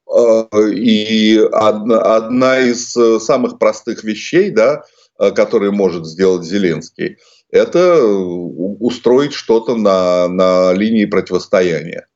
а, 0.07 0.49
и 0.69 1.39
одна 1.53 2.59
из 2.61 2.93
самых 3.23 3.59
простых 3.59 4.05
вещей, 4.05 4.51
да, 4.51 4.83
которые 5.19 5.71
может 5.71 6.07
сделать 6.07 6.45
Зеленский, 6.45 7.19
это 7.51 8.03
устроить 8.05 9.35
что-то 9.35 9.77
на, 9.77 10.27
на 10.27 10.73
линии 10.73 11.05
противостояния. 11.05 12.07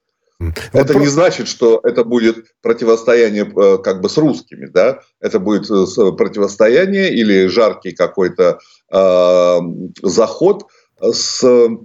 Это 0.72 0.98
не 0.98 1.06
значит, 1.06 1.48
что 1.48 1.80
это 1.82 2.04
будет 2.04 2.44
противостояние 2.60 3.44
э, 3.44 3.78
как 3.78 4.02
бы 4.02 4.08
с 4.08 4.18
русскими, 4.18 4.66
да? 4.66 5.00
Это 5.20 5.38
будет 5.38 5.70
э, 5.70 6.12
противостояние 6.12 7.14
или 7.14 7.46
жаркий 7.46 7.92
какой-то 7.92 8.58
э, 8.92 9.58
заход 10.02 10.66
с, 11.00 11.40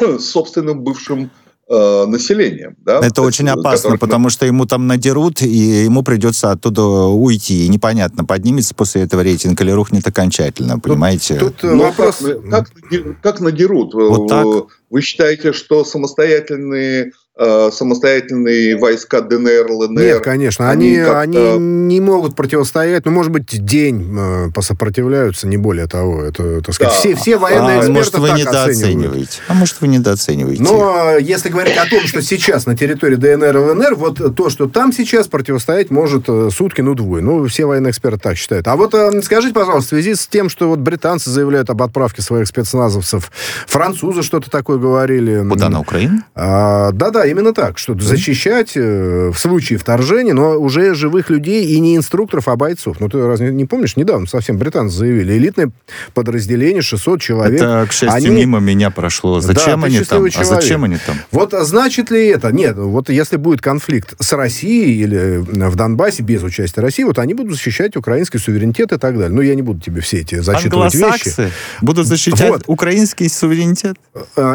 с 0.00 0.24
собственным 0.24 0.82
бывшим 0.82 1.30
э, 1.68 2.06
населением. 2.06 2.76
Да? 2.78 2.98
Это 2.98 3.16
То 3.16 3.22
очень 3.22 3.48
опасно, 3.48 3.90
которых... 3.90 4.00
потому 4.00 4.30
что 4.30 4.46
ему 4.46 4.64
там 4.64 4.86
надерут, 4.86 5.42
и 5.42 5.84
ему 5.84 6.02
придется 6.02 6.52
оттуда 6.52 6.82
уйти. 6.82 7.66
И 7.66 7.68
непонятно, 7.68 8.24
поднимется 8.24 8.74
после 8.74 9.02
этого 9.02 9.22
рейтинг 9.22 9.60
или 9.60 9.70
рухнет 9.70 10.06
окончательно, 10.06 10.78
понимаете? 10.78 11.38
Тут, 11.38 11.56
тут 11.56 11.70
ну, 11.70 11.82
вопрос... 11.84 12.22
Как, 12.50 12.70
как, 12.70 13.20
как 13.20 13.40
надерут? 13.40 13.92
Вот 13.92 14.28
так? 14.28 14.46
Вы 14.90 15.02
считаете, 15.02 15.52
что 15.52 15.84
самостоятельные 15.84 17.12
Э, 17.36 17.70
самостоятельные 17.72 18.76
войска 18.78 19.20
ДНР, 19.20 19.68
ЛНР. 19.68 20.00
Нет, 20.00 20.20
конечно, 20.22 20.70
они, 20.70 20.98
они, 20.98 21.36
они 21.36 21.58
не 21.58 22.00
могут 22.00 22.36
противостоять, 22.36 23.04
ну, 23.06 23.10
может 23.10 23.32
быть, 23.32 23.46
день 23.64 24.16
э, 24.16 24.50
посопротивляются, 24.54 25.48
не 25.48 25.56
более 25.56 25.88
того. 25.88 26.22
Это, 26.22 26.60
так 26.60 26.72
сказать, 26.72 26.92
да. 26.92 26.98
все, 27.00 27.16
все 27.16 27.36
военные 27.36 27.78
а, 27.78 27.80
эксперты 27.80 27.92
может, 27.92 28.18
вы 28.18 28.30
недооцениваете. 28.38 29.38
А 29.48 29.54
может, 29.54 29.80
вы 29.80 29.88
недооцениваете. 29.88 30.62
Но 30.62 31.16
если 31.18 31.48
говорить 31.48 31.76
о 31.76 31.90
том, 31.90 32.06
что 32.06 32.22
сейчас 32.22 32.66
на 32.66 32.76
территории 32.76 33.16
ДНР 33.16 33.56
и 33.56 33.60
ЛНР, 33.60 33.94
вот 33.96 34.36
то, 34.36 34.48
что 34.48 34.68
там 34.68 34.92
сейчас 34.92 35.26
противостоять 35.26 35.90
может 35.90 36.26
э, 36.28 36.50
сутки, 36.52 36.82
ну, 36.82 36.94
двое. 36.94 37.20
Ну, 37.20 37.44
все 37.48 37.64
военные 37.64 37.90
эксперты 37.90 38.20
так 38.20 38.36
считают. 38.36 38.68
А 38.68 38.76
вот 38.76 38.94
скажите, 39.24 39.52
пожалуйста, 39.52 39.86
в 39.86 39.88
связи 39.88 40.14
с 40.14 40.28
тем, 40.28 40.48
что 40.48 40.68
вот 40.68 40.78
британцы 40.78 41.30
заявляют 41.30 41.68
об 41.68 41.82
отправке 41.82 42.22
своих 42.22 42.46
спецназовцев, 42.46 43.32
французы 43.66 44.22
что-то 44.22 44.52
такое 44.52 44.73
говорили. 44.78 45.46
Куда, 45.48 45.68
на 45.68 45.80
Украину? 45.80 46.22
А, 46.34 46.92
да-да, 46.92 47.26
именно 47.26 47.52
так, 47.52 47.78
что 47.78 47.98
защищать 47.98 48.72
э, 48.76 49.30
в 49.32 49.38
случае 49.38 49.78
вторжения, 49.78 50.34
но 50.34 50.58
уже 50.58 50.94
живых 50.94 51.30
людей 51.30 51.66
и 51.66 51.80
не 51.80 51.96
инструкторов, 51.96 52.48
а 52.48 52.56
бойцов. 52.56 52.98
Ну, 53.00 53.08
ты 53.08 53.24
разве 53.26 53.50
не 53.50 53.64
помнишь? 53.64 53.96
Недавно 53.96 54.26
совсем 54.26 54.58
британцы 54.58 54.96
заявили. 54.96 55.36
Элитное 55.36 55.70
подразделение, 56.14 56.82
600 56.82 57.20
человек. 57.20 57.60
Это, 57.60 57.86
к 57.88 57.92
счастью, 57.92 58.16
они... 58.16 58.28
мимо 58.28 58.60
меня 58.60 58.90
прошло. 58.90 59.40
Зачем 59.40 59.80
да, 59.80 59.86
они 59.86 59.98
там? 60.00 60.06
Человек. 60.06 60.38
А 60.38 60.44
зачем 60.44 60.84
они 60.84 60.96
там? 61.04 61.16
Вот 61.30 61.52
значит 61.52 62.10
ли 62.10 62.26
это? 62.26 62.52
Нет, 62.52 62.76
вот 62.76 63.08
если 63.10 63.36
будет 63.36 63.60
конфликт 63.60 64.14
с 64.18 64.32
Россией 64.32 65.02
или 65.02 65.18
э, 65.18 65.68
в 65.68 65.76
Донбассе 65.76 66.22
без 66.22 66.42
участия 66.42 66.80
России, 66.80 67.04
вот 67.04 67.18
они 67.18 67.34
будут 67.34 67.52
защищать 67.52 67.96
украинский 67.96 68.38
суверенитет 68.38 68.92
и 68.92 68.98
так 68.98 69.14
далее. 69.14 69.34
Ну, 69.34 69.42
я 69.42 69.54
не 69.54 69.62
буду 69.62 69.80
тебе 69.80 70.00
все 70.00 70.20
эти 70.20 70.40
зачитывать 70.40 70.94
вещи. 70.94 71.50
будут 71.80 72.06
защищать 72.06 72.50
вот. 72.50 72.64
украинский 72.66 73.28
суверенитет? 73.28 73.96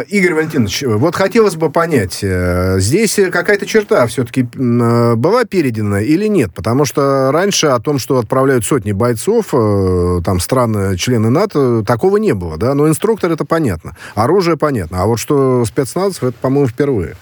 Э, 0.09 0.15
Игорь 0.15 0.33
Валентинович, 0.33 0.83
вот 0.83 1.15
хотелось 1.15 1.55
бы 1.55 1.71
понять, 1.71 2.19
Здесь 2.19 3.19
какая-то 3.31 3.65
черта 3.65 4.05
все-таки 4.07 4.41
э, 4.41 5.15
была 5.15 5.45
передана 5.45 6.01
или 6.01 6.27
нет? 6.27 6.51
Потому 6.53 6.85
что 6.85 7.31
раньше 7.31 7.67
о 7.67 7.79
том, 7.79 7.99
что 7.99 8.17
отправляют 8.17 8.65
сотни 8.65 8.91
бойцов, 8.91 9.53
э, 9.53 10.19
там, 10.23 10.39
страны, 10.39 10.97
члены 10.97 11.29
НАТО, 11.29 11.83
такого 11.85 12.17
не 12.17 12.33
было, 12.33 12.57
да? 12.57 12.73
Но 12.73 12.87
инструктор 12.87 13.31
это 13.31 13.45
понятно, 13.45 13.95
оружие 14.15 14.57
понятно. 14.57 15.01
А 15.03 15.05
вот 15.05 15.17
что 15.17 15.65
спецназов, 15.65 16.23
это, 16.23 16.37
по-моему, 16.41 16.67
впервые. 16.67 17.15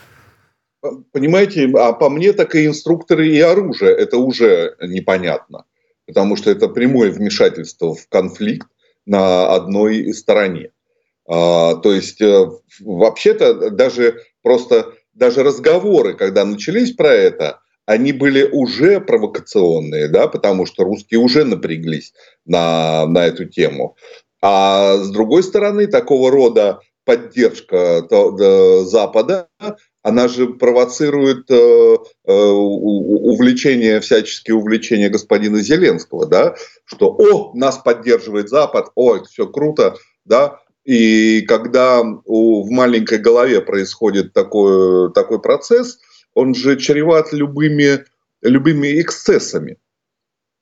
Понимаете, 1.12 1.70
а 1.78 1.94
по 1.94 2.10
мне 2.10 2.34
так 2.34 2.56
и 2.56 2.66
инструкторы, 2.66 3.28
и 3.28 3.40
оружие, 3.40 3.92
это 3.92 4.18
уже 4.18 4.76
непонятно. 4.82 5.66
Потому 6.06 6.38
что 6.38 6.50
это 6.50 6.70
прямое 6.70 7.12
вмешательство 7.12 7.94
в 7.94 8.08
конфликт, 8.08 8.68
на 9.08 9.48
одной 9.56 10.14
стороне. 10.14 10.72
А, 11.28 11.76
то 11.76 11.92
есть, 11.92 12.22
э, 12.22 12.50
вообще-то, 12.80 13.70
даже 13.72 14.22
просто 14.42 14.94
даже 15.14 15.44
разговоры, 15.44 16.14
когда 16.14 16.46
начались 16.46 16.94
про 16.94 17.12
это, 17.12 17.60
они 17.86 18.12
были 18.12 18.44
уже 18.44 19.00
провокационные, 19.02 20.08
да, 20.10 20.28
потому 20.28 20.66
что 20.66 20.84
русские 20.84 21.20
уже 21.20 21.44
напряглись 21.44 22.14
на, 22.46 23.06
на 23.08 23.26
эту 23.26 23.46
тему. 23.46 23.96
А 24.42 24.98
с 24.98 25.10
другой 25.10 25.42
стороны, 25.42 25.88
такого 25.88 26.30
рода 26.30 26.80
поддержка 27.06 28.06
Запада, 28.86 29.48
она 30.04 30.28
же 30.28 30.48
провоцирует 30.48 31.50
э, 31.50 31.96
э, 32.26 32.34
увлечение, 32.34 34.02
всяческие 34.02 34.56
увлечения 34.56 35.10
господина 35.10 35.60
Зеленского, 35.60 36.26
да, 36.26 36.56
что, 36.86 37.16
о, 37.18 37.54
нас 37.56 37.78
поддерживает 37.78 38.50
Запад, 38.50 38.88
о, 38.96 39.24
все 39.24 39.48
круто, 39.48 39.96
да, 40.26 40.60
и 40.88 41.42
когда 41.42 42.02
в 42.02 42.70
маленькой 42.70 43.18
голове 43.18 43.60
происходит 43.60 44.32
такой, 44.32 45.12
такой 45.12 45.42
процесс, 45.42 46.00
он 46.34 46.56
же 46.56 46.78
чреват 46.78 47.34
любыми, 47.34 48.06
любыми 48.42 49.02
эксцессами. 49.02 49.80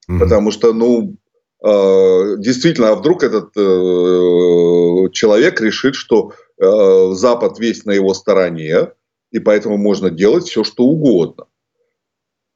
Mm-hmm. 0.09 0.19
Потому 0.19 0.49
что, 0.49 0.73
ну, 0.73 1.15
э, 1.63 2.37
действительно, 2.39 2.89
а 2.89 2.95
вдруг 2.95 3.21
этот 3.21 3.55
э, 3.55 5.11
человек 5.11 5.61
решит, 5.61 5.93
что 5.93 6.33
э, 6.57 7.11
Запад 7.11 7.59
весь 7.59 7.85
на 7.85 7.91
его 7.91 8.15
стороне, 8.15 8.93
и 9.29 9.37
поэтому 9.37 9.77
можно 9.77 10.09
делать 10.09 10.45
все, 10.45 10.63
что 10.63 10.85
угодно. 10.85 11.45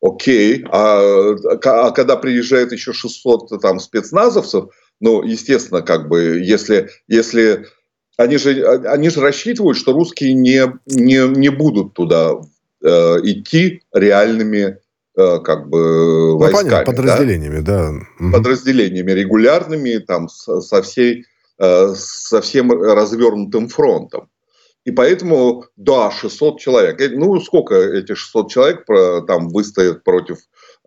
Окей, 0.01 0.65
а, 0.71 1.35
а 1.35 1.91
когда 1.91 2.15
приезжает 2.15 2.71
еще 2.71 2.93
600 2.93 3.61
там, 3.61 3.79
спецназовцев, 3.79 4.73
ну, 4.99 5.23
естественно, 5.23 5.81
как 5.81 6.07
бы, 6.07 6.39
если, 6.41 6.89
если 7.07 7.65
они 8.17 8.37
же, 8.37 8.65
они 8.85 9.09
же 9.09 9.21
рассчитывают, 9.21 9.77
что 9.77 9.93
русские 9.93 10.33
не, 10.33 10.73
не, 10.85 11.27
не 11.27 11.49
будут 11.49 11.93
туда 11.93 12.33
э, 12.83 12.87
идти 13.23 13.81
реальными 13.93 14.77
э, 15.17 15.39
как 15.39 15.69
бы 15.69 16.37
войсками. 16.37 16.63
Ну, 16.63 16.69
понятно, 16.69 16.93
подразделениями, 16.93 17.59
да. 17.61 17.91
да. 18.19 18.31
Подразделениями 18.37 19.11
регулярными, 19.11 19.97
там, 19.99 20.27
со, 20.27 20.81
всей, 20.81 21.25
э, 21.59 21.93
со 21.95 22.41
всем 22.41 22.71
развернутым 22.71 23.69
фронтом. 23.69 24.27
И 24.85 24.91
поэтому, 24.91 25.65
да, 25.75 26.11
600 26.11 26.59
человек. 26.59 27.01
Э, 27.01 27.09
ну, 27.09 27.39
сколько 27.39 27.75
эти 27.75 28.15
600 28.15 28.51
человек 28.51 28.85
там 29.27 29.49
выстоят 29.49 30.03
против 30.03 30.37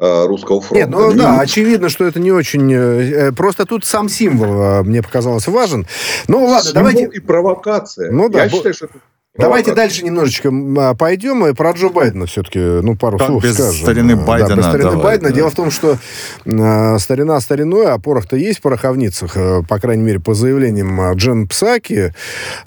Э, 0.00 0.26
русского 0.26 0.60
фронта. 0.60 0.86
Нет, 0.86 0.90
ну 0.90 1.14
да, 1.14 1.38
очевидно, 1.38 1.88
что 1.88 2.04
это 2.04 2.18
не 2.18 2.32
очень... 2.32 2.72
Э, 2.72 3.30
просто 3.30 3.66
тут 3.66 3.84
сам 3.84 4.08
символ 4.08 4.82
мне 4.82 5.00
показалось 5.00 5.46
важен. 5.46 5.86
Ну 6.26 6.44
ладно, 6.44 6.70
символ 6.70 6.90
давайте... 6.92 7.04
и 7.16 7.20
провокация. 7.20 8.10
Ну 8.10 8.28
да, 8.28 8.44
Я 8.44 8.50
бо... 8.50 8.56
считаю, 8.56 8.74
что 8.74 8.86
это 8.86 8.98
Давайте 9.34 9.74
дальше 9.74 10.04
немножечко 10.04 10.52
а, 10.76 10.94
пойдем 10.94 11.46
и 11.46 11.54
про 11.54 11.70
Джо 11.70 11.88
Байдена 11.88 12.26
все-таки, 12.26 12.58
ну, 12.58 12.96
пару 12.96 13.16
как 13.16 13.28
слов 13.28 13.42
без 13.42 13.54
скажем. 13.54 13.82
старины 13.82 14.14
Байдена. 14.14 14.48
Да, 14.50 14.56
без 14.56 14.64
старины 14.66 14.90
давай, 14.90 15.04
Байдена. 15.04 15.28
Да. 15.30 15.34
Дело 15.34 15.50
в 15.50 15.54
том, 15.54 15.70
что 15.70 15.96
э, 16.44 16.98
старина 16.98 17.40
стариной, 17.40 17.92
а 17.92 17.98
порох-то 17.98 18.36
есть 18.36 18.58
в 18.58 18.62
пороховницах, 18.62 19.34
э, 19.38 19.62
по 19.66 19.78
крайней 19.78 20.02
мере, 20.02 20.20
по 20.20 20.34
заявлениям 20.34 21.14
Джен 21.14 21.48
Псаки. 21.48 22.12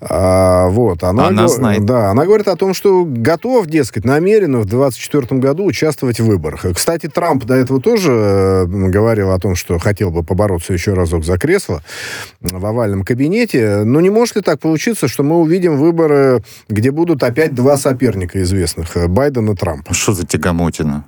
Э, 0.02 0.68
вот, 0.70 1.04
она, 1.04 1.28
она 1.28 1.48
знает. 1.50 1.86
Да, 1.86 2.10
она 2.10 2.26
говорит 2.26 2.48
о 2.48 2.56
том, 2.56 2.74
что 2.74 3.06
готов, 3.06 3.68
дескать, 3.68 4.04
намеренно 4.04 4.58
в 4.58 4.66
2024 4.66 5.40
году 5.40 5.66
участвовать 5.66 6.20
в 6.20 6.26
выборах. 6.26 6.66
Кстати, 6.74 7.08
Трамп 7.08 7.44
до 7.46 7.54
этого 7.54 7.80
тоже 7.80 8.12
э, 8.12 8.66
говорил 8.66 9.30
о 9.34 9.40
том, 9.40 9.56
что 9.56 9.78
хотел 9.78 10.10
бы 10.10 10.24
побороться 10.24 10.74
еще 10.74 10.94
разок 10.94 11.26
за 11.26 11.38
кресло 11.38 11.84
в 12.42 12.66
овальном 12.66 13.04
кабинете. 13.04 13.84
Но 13.86 14.02
не 14.02 14.10
может 14.10 14.38
ли 14.38 14.42
так 14.42 14.60
получиться, 14.60 15.08
что 15.08 15.22
мы 15.22 15.38
увидим 15.38 15.78
выборы, 15.78 16.42
где 16.68 16.92
будут 16.92 17.24
опять 17.24 17.54
два 17.54 17.78
соперника 17.78 18.42
известных, 18.42 18.96
э, 18.98 19.08
Байден 19.08 19.50
и 19.52 19.56
Трамп. 19.56 19.88
Что 19.92 20.14
за 20.14 20.26
тягомотина? 20.26 21.08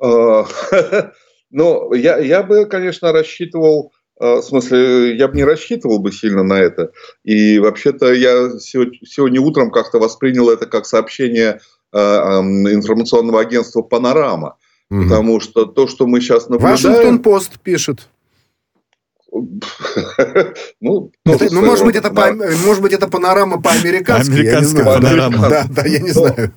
А, 0.00 0.46
ну, 1.50 1.92
я, 1.92 2.18
я 2.18 2.42
бы, 2.42 2.66
конечно, 2.66 3.12
рассчитывал, 3.12 3.92
э, 4.20 4.36
в 4.36 4.42
смысле, 4.42 5.16
я 5.16 5.28
бы 5.28 5.36
не 5.36 5.44
рассчитывал 5.44 5.98
бы 5.98 6.12
сильно 6.12 6.42
на 6.42 6.54
это. 6.54 6.92
И 7.24 7.58
вообще-то 7.58 8.12
я 8.12 8.50
сегодня 8.58 9.40
утром 9.40 9.70
как-то 9.70 9.98
воспринял 9.98 10.50
это 10.50 10.66
как 10.66 10.86
сообщение 10.86 11.60
э, 11.92 11.98
информационного 11.98 13.40
агентства 13.40 13.82
«Панорама». 13.82 14.56
Угу. 14.90 15.02
Потому 15.02 15.40
что 15.40 15.66
то, 15.66 15.86
что 15.86 16.06
мы 16.06 16.20
сейчас 16.20 16.48
наблюдаем... 16.48 16.76
Вашингтон-Пост 16.76 17.60
пишет. 17.60 18.08
Ну, 20.80 21.12
это, 21.24 21.52
ну, 21.52 21.64
может 21.64 21.84
быть, 21.84 21.96
это 21.96 22.10
по, 22.10 22.32
может 22.32 22.82
быть, 22.82 22.92
это 22.92 23.08
панорама 23.08 23.60
по-американски. 23.60 24.32
Американская 24.32 24.84
панорама. 24.84 25.48
Да, 25.48 25.66
да, 25.68 25.84
я 25.84 25.98
не 25.98 26.10
знаю. 26.10 26.52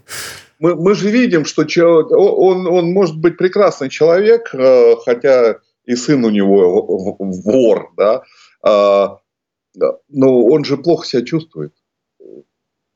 Мы, 0.60 0.76
мы 0.76 0.94
же 0.96 1.10
видим, 1.10 1.46
что 1.46 1.64
он, 2.12 2.68
он 2.68 2.92
может 2.92 3.18
быть 3.18 3.38
прекрасный 3.38 3.90
человек, 3.90 4.54
э, 4.54 4.96
хотя 5.04 5.58
и 5.86 5.96
сын 5.96 6.24
у 6.24 6.30
него 6.30 7.18
вор, 7.20 7.92
да, 7.98 8.22
а, 8.64 9.18
но 10.10 10.44
он 10.46 10.64
же 10.64 10.78
плохо 10.78 11.08
себя 11.08 11.24
чувствует. 11.24 11.74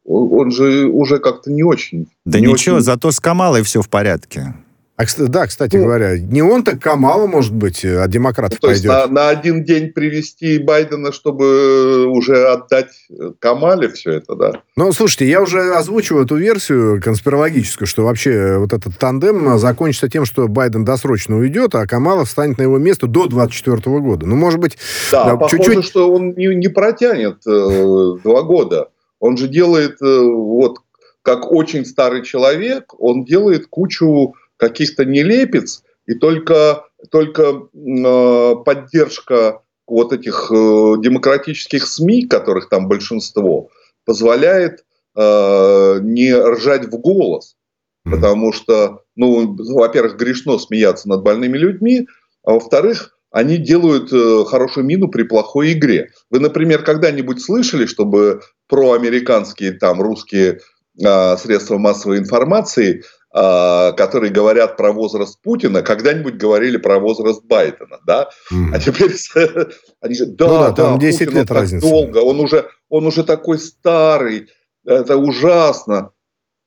Он 0.08 0.52
же 0.52 0.86
уже 0.86 1.18
как-то 1.18 1.52
не 1.52 1.64
очень. 1.64 2.08
Да 2.26 2.40
не 2.40 2.46
ничего, 2.46 2.76
очень... 2.76 2.86
зато 2.86 3.10
с 3.10 3.20
Камалой 3.20 3.64
все 3.64 3.82
в 3.82 3.90
порядке. 3.90 4.54
А, 4.98 5.04
да, 5.18 5.46
кстати 5.46 5.76
ну, 5.76 5.84
говоря, 5.84 6.18
не 6.18 6.42
он, 6.42 6.64
так 6.64 6.80
Камала, 6.80 7.28
может 7.28 7.54
быть, 7.54 7.84
э, 7.84 8.00
от 8.00 8.10
демократов 8.10 8.60
то 8.60 8.68
пойдет. 8.68 8.86
Есть 8.86 8.88
на, 8.88 9.08
на 9.08 9.30
один 9.30 9.66
день 9.66 9.92
привести 9.92 10.58
Байдена, 10.58 11.12
чтобы 11.12 12.06
уже 12.08 12.48
отдать 12.48 12.92
Камале 13.40 13.90
все 13.90 14.12
это, 14.12 14.36
да? 14.36 14.62
Ну, 14.78 14.94
слушайте, 14.94 15.28
я 15.28 15.42
уже 15.42 15.74
озвучиваю 15.74 16.24
эту 16.24 16.38
версию 16.38 17.02
конспирологическую, 17.02 17.90
что 17.90 18.06
вообще 18.06 18.58
вот 18.58 18.72
этот 18.72 18.98
тандем 18.98 19.58
закончится 19.58 20.08
тем, 20.08 20.24
что 20.24 20.48
Байден 20.48 20.86
досрочно 20.86 21.38
уйдет, 21.38 21.76
а 21.76 21.86
Камала 21.88 22.24
встанет 22.24 22.58
на 22.58 22.62
его 22.62 22.78
место 22.78 23.08
до 23.08 23.28
2024 23.28 24.00
года. 24.00 24.26
Ну, 24.26 24.38
может 24.38 24.62
быть... 24.62 24.78
Да, 25.12 25.26
да 25.26 25.36
похоже, 25.36 25.58
чуть-чуть... 25.58 25.86
что 25.86 26.10
он 26.10 26.36
не, 26.36 26.56
не 26.56 26.70
протянет 26.70 27.46
э, 27.46 28.18
два 28.24 28.44
года. 28.44 28.88
Он 29.20 29.36
же 29.36 29.50
делает, 29.50 30.02
э, 30.02 30.20
вот, 30.22 30.78
как 31.22 31.52
очень 31.52 31.86
старый 31.86 32.24
человек, 32.24 32.94
он 32.98 33.26
делает 33.26 33.68
кучу 33.68 34.36
каких-то 34.58 35.06
нелепец, 35.06 35.84
и 36.06 36.14
только, 36.14 36.86
только 37.12 37.68
э, 37.74 38.56
поддержка 38.64 39.62
вот 39.88 40.14
этих 40.14 40.52
э, 40.52 40.56
демократических 41.00 41.88
СМИ, 41.88 42.28
которых 42.28 42.70
там 42.70 42.88
большинство, 42.88 43.70
позволяет 44.06 44.86
э, 45.16 46.00
не 46.02 46.34
ржать 46.34 46.86
в 46.86 46.98
голос. 47.00 47.56
Потому 48.04 48.54
что, 48.54 49.02
ну, 49.16 49.56
во-первых, 49.74 50.16
грешно 50.18 50.60
смеяться 50.60 51.10
над 51.10 51.24
больными 51.24 51.58
людьми, 51.58 52.08
а 52.44 52.54
во-вторых, 52.54 53.18
они 53.32 53.58
делают 53.58 54.14
э, 54.14 54.46
хорошую 54.46 54.86
мину 54.86 55.10
при 55.10 55.24
плохой 55.24 55.74
игре. 55.74 56.12
Вы, 56.30 56.40
например, 56.40 56.84
когда-нибудь 56.84 57.42
слышали, 57.42 57.86
чтобы 57.86 58.42
проамериканские 58.70 59.74
там 59.74 60.02
русские 60.02 60.60
э, 61.04 61.38
средства 61.38 61.78
массовой 61.78 62.20
информации 62.20 63.04
которые 63.36 64.32
говорят 64.32 64.78
про 64.78 64.94
возраст 64.94 65.42
Путина, 65.42 65.82
когда-нибудь 65.82 66.36
говорили 66.36 66.78
про 66.78 67.00
возраст 67.00 67.44
Байдена, 67.44 68.00
да? 68.08 68.30
Mm. 68.50 68.70
А 68.74 68.80
теперь 68.80 69.12
они 70.00 70.16
говорят, 70.16 70.36
да, 70.38 70.48
ну, 70.48 70.54
да, 70.54 70.72
там 70.72 70.94
да, 70.94 71.06
10 71.06 71.20
Путин 71.20 71.40
лет 71.40 71.52
разница. 71.52 71.86
долго, 71.86 72.20
он 72.20 72.40
уже, 72.40 72.70
он 72.88 73.06
уже 73.06 73.26
такой 73.26 73.60
старый, 73.60 74.48
это 74.86 75.18
ужасно. 75.18 76.12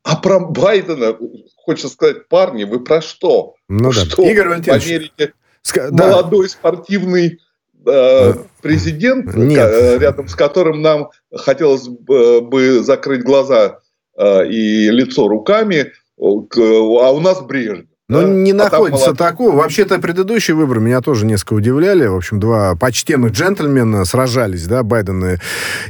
А 0.02 0.16
про 0.16 0.40
Байдена, 0.40 1.16
хочется 1.56 1.88
сказать, 1.88 2.28
парни, 2.28 2.64
вы 2.64 2.84
про 2.84 3.00
что? 3.00 3.54
Ну 3.70 3.90
да. 3.90 4.04
Что 4.04 4.28
Игорь 4.28 4.48
Валентинович, 4.48 4.84
в 4.84 4.88
Америке 4.88 5.32
ска- 5.66 5.90
молодой 5.90 6.48
да. 6.48 6.52
спортивный 6.52 7.38
э, 7.86 8.34
президент, 8.60 9.34
Нет. 9.34 9.58
Э, 9.58 9.98
рядом 9.98 10.28
с 10.28 10.34
которым 10.34 10.82
нам 10.82 11.08
хотелось 11.34 11.88
бы 11.88 12.82
закрыть 12.82 13.22
глаза 13.22 13.78
э, 14.18 14.48
и 14.48 14.90
лицо 14.90 15.28
руками– 15.28 15.92
а 16.20 17.12
у 17.12 17.20
нас 17.20 17.40
Брежнев. 17.42 17.86
Ну, 18.10 18.22
да? 18.22 18.26
не 18.26 18.52
а 18.52 18.54
находится 18.54 19.12
такого. 19.14 19.54
Вообще-то 19.56 19.98
предыдущие 19.98 20.54
выборы 20.56 20.80
меня 20.80 21.02
тоже 21.02 21.26
несколько 21.26 21.52
удивляли. 21.54 22.06
В 22.06 22.16
общем, 22.16 22.40
два 22.40 22.74
почтенных 22.74 23.32
джентльмена 23.32 24.06
сражались, 24.06 24.66
да, 24.66 24.82
Байден 24.82 25.38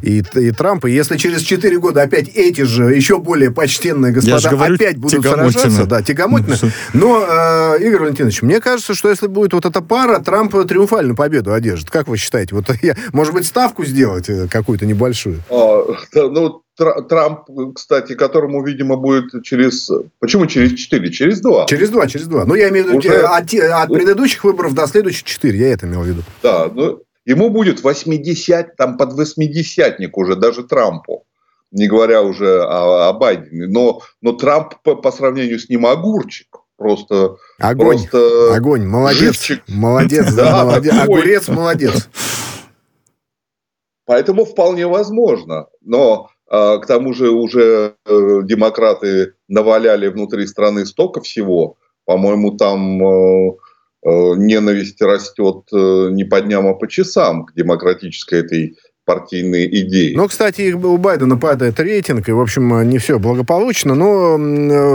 и, 0.02 0.22
и 0.34 0.50
Трамп. 0.50 0.86
И 0.86 0.90
если 0.90 1.16
через 1.16 1.42
4 1.42 1.78
года 1.78 2.02
опять 2.02 2.28
эти 2.28 2.62
же, 2.62 2.92
еще 2.92 3.20
более 3.20 3.52
почтенные 3.52 4.12
господа 4.12 4.50
говорю, 4.50 4.74
опять 4.74 4.96
будут 4.96 5.22
сражаться, 5.22 5.86
да, 5.86 6.02
тягомотно. 6.02 6.56
Но, 6.92 7.24
э, 7.24 7.82
Игорь 7.82 8.00
Валентинович, 8.00 8.42
мне 8.42 8.60
кажется, 8.60 8.94
что 8.94 9.08
если 9.10 9.28
будет 9.28 9.52
вот 9.52 9.64
эта 9.64 9.80
пара, 9.80 10.18
Трамп 10.18 10.66
триумфальную 10.66 11.14
победу 11.14 11.52
одержит. 11.52 11.88
Как 11.88 12.08
вы 12.08 12.16
считаете? 12.16 12.56
Вот 12.56 12.66
я, 12.82 12.96
может 13.12 13.32
быть, 13.32 13.46
ставку 13.46 13.84
сделать 13.84 14.28
э, 14.28 14.48
какую-то 14.50 14.86
небольшую? 14.86 15.40
А, 15.50 15.84
да, 16.12 16.28
ну, 16.28 16.62
Трамп, 16.78 17.40
кстати, 17.74 18.14
которому, 18.14 18.64
видимо, 18.64 18.96
будет 18.96 19.42
через... 19.44 19.90
Почему 20.20 20.46
через 20.46 20.72
4? 20.78 21.10
Через 21.10 21.40
2. 21.40 21.66
Через 21.66 21.90
2, 21.90 22.06
через 22.06 22.26
2. 22.26 22.44
Ну, 22.44 22.54
я 22.54 22.68
имею 22.68 22.84
в 22.84 22.88
виду 22.88 22.98
Уже... 22.98 23.22
от, 23.22 23.52
от 23.52 23.88
предыдущих 23.92 24.44
выборов 24.44 24.74
до 24.74 24.86
следующих 24.86 25.24
4. 25.24 25.58
Я 25.58 25.72
это 25.72 25.86
имел 25.86 26.02
в 26.02 26.06
виду. 26.06 26.22
Да, 26.42 26.70
ну, 26.72 27.02
Ему 27.28 27.50
будет 27.50 27.82
80, 27.82 28.76
там 28.76 28.96
под 28.96 29.12
80 29.12 29.98
уже, 30.14 30.34
даже 30.34 30.62
Трампу. 30.62 31.26
Не 31.70 31.86
говоря 31.86 32.22
уже 32.22 32.62
о, 32.62 33.10
о 33.10 33.12
Байдене. 33.12 33.66
Но, 33.66 34.00
но 34.22 34.32
Трамп 34.32 34.76
по, 34.82 34.94
по 34.94 35.12
сравнению 35.12 35.58
с 35.58 35.68
ним 35.68 35.84
огурчик. 35.84 36.56
Просто 36.78 37.36
огонь, 37.58 37.98
просто 37.98 38.54
огонь, 38.54 38.86
молодец, 38.86 39.18
живчик. 39.18 39.62
молодец, 39.68 40.32
да, 40.32 40.64
молодец, 40.64 40.94
огурец, 40.94 41.48
молодец. 41.48 42.08
Поэтому 44.06 44.46
вполне 44.46 44.86
возможно. 44.86 45.66
Но 45.82 46.30
а, 46.30 46.37
к 46.50 46.82
тому 46.86 47.12
же 47.12 47.30
уже 47.30 47.94
э, 48.06 48.40
демократы 48.44 49.34
наваляли 49.48 50.08
внутри 50.08 50.46
страны 50.46 50.86
столько 50.86 51.20
всего. 51.20 51.76
По-моему, 52.06 52.56
там 52.56 53.02
э, 53.02 53.50
э, 53.50 54.34
ненависть 54.36 55.02
растет 55.02 55.64
не 55.72 56.24
по 56.24 56.40
дням, 56.40 56.66
а 56.66 56.74
по 56.74 56.88
часам 56.88 57.44
к 57.44 57.54
демократической 57.54 58.40
этой 58.40 58.78
партийные 59.08 59.66
идеи. 59.84 60.12
Ну, 60.14 60.28
кстати, 60.28 60.70
у 60.72 60.98
Байдена 60.98 61.38
падает 61.38 61.80
рейтинг, 61.80 62.28
и, 62.28 62.32
в 62.32 62.40
общем, 62.40 62.86
не 62.90 62.98
все 62.98 63.18
благополучно, 63.18 63.94
но 63.94 64.36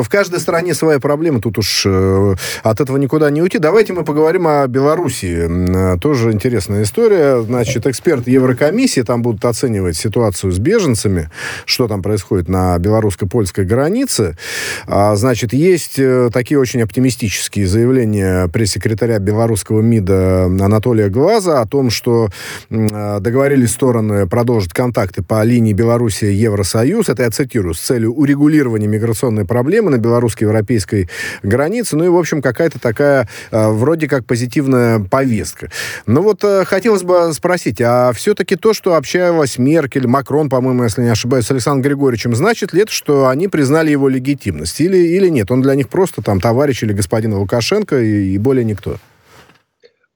в 0.04 0.08
каждой 0.08 0.40
стране 0.40 0.76
своя 0.76 1.00
проблема, 1.00 1.42
тут 1.42 1.58
уж 1.58 1.84
э, 1.88 2.36
от 2.62 2.80
этого 2.80 2.98
никуда 2.98 3.32
не 3.32 3.42
уйти. 3.42 3.58
Давайте 3.58 3.94
мы 3.94 4.04
поговорим 4.04 4.48
о 4.48 4.68
Белоруссии. 4.68 5.98
Тоже 5.98 6.32
интересная 6.32 6.84
история. 6.84 7.42
Значит, 7.42 7.88
эксперты 7.88 8.30
Еврокомиссии 8.30 9.02
там 9.02 9.24
будут 9.24 9.44
оценивать 9.46 9.98
ситуацию 9.98 10.52
с 10.52 10.60
беженцами, 10.60 11.32
что 11.66 11.88
там 11.88 12.04
происходит 12.04 12.48
на 12.48 12.78
белорусско-польской 12.78 13.66
границе. 13.66 14.38
А, 14.86 15.16
значит, 15.16 15.54
есть 15.54 15.98
э, 15.98 16.30
такие 16.32 16.60
очень 16.60 16.84
оптимистические 16.84 17.66
заявления 17.66 18.48
пресс-секретаря 18.48 19.18
белорусского 19.18 19.82
МИДа 19.82 20.44
Анатолия 20.46 21.10
Глаза 21.10 21.62
о 21.62 21.66
том, 21.66 21.90
что 21.90 22.30
договорились 22.70 23.72
стороны 23.72 24.03
стороны 24.04 24.28
продолжат 24.28 24.74
контакты 24.74 25.24
по 25.24 25.44
линии 25.44 25.74
Белоруссия-Евросоюз. 25.74 27.10
Это 27.10 27.24
я 27.24 27.30
цитирую, 27.30 27.74
с 27.74 27.80
целью 27.80 28.14
урегулирования 28.14 28.88
миграционной 28.88 29.46
проблемы 29.46 29.92
на 29.92 29.98
белорусско-европейской 29.98 31.10
границе. 31.42 31.96
Ну 31.96 32.06
и, 32.06 32.10
в 32.10 32.18
общем, 32.18 32.42
какая-то 32.42 32.80
такая 32.80 33.28
э, 33.52 33.70
вроде 33.70 34.08
как 34.08 34.26
позитивная 34.26 35.00
повестка. 35.00 35.70
Ну 36.06 36.22
вот 36.22 36.44
э, 36.44 36.66
хотелось 36.66 37.04
бы 37.04 37.34
спросить, 37.34 37.82
а 37.82 38.12
все-таки 38.14 38.56
то, 38.56 38.74
что 38.74 38.96
общалась 38.96 39.58
Меркель, 39.58 40.08
Макрон, 40.08 40.50
по-моему, 40.50 40.84
если 40.84 41.02
не 41.02 41.10
ошибаюсь, 41.10 41.46
с 41.46 41.52
Александром 41.52 41.84
Григорьевичем, 41.84 42.36
значит 42.36 42.74
ли 42.74 42.82
это, 42.82 42.92
что 42.92 43.28
они 43.28 43.48
признали 43.48 43.92
его 43.92 44.10
легитимность? 44.10 44.80
Или, 44.82 44.98
или 44.98 45.30
нет? 45.30 45.52
Он 45.52 45.62
для 45.62 45.76
них 45.76 45.90
просто 45.90 46.22
там 46.22 46.40
товарищ 46.40 46.84
или 46.84 46.94
господин 46.94 47.34
Лукашенко 47.34 48.02
и, 48.02 48.34
и 48.34 48.38
более 48.38 48.66
никто? 48.66 48.98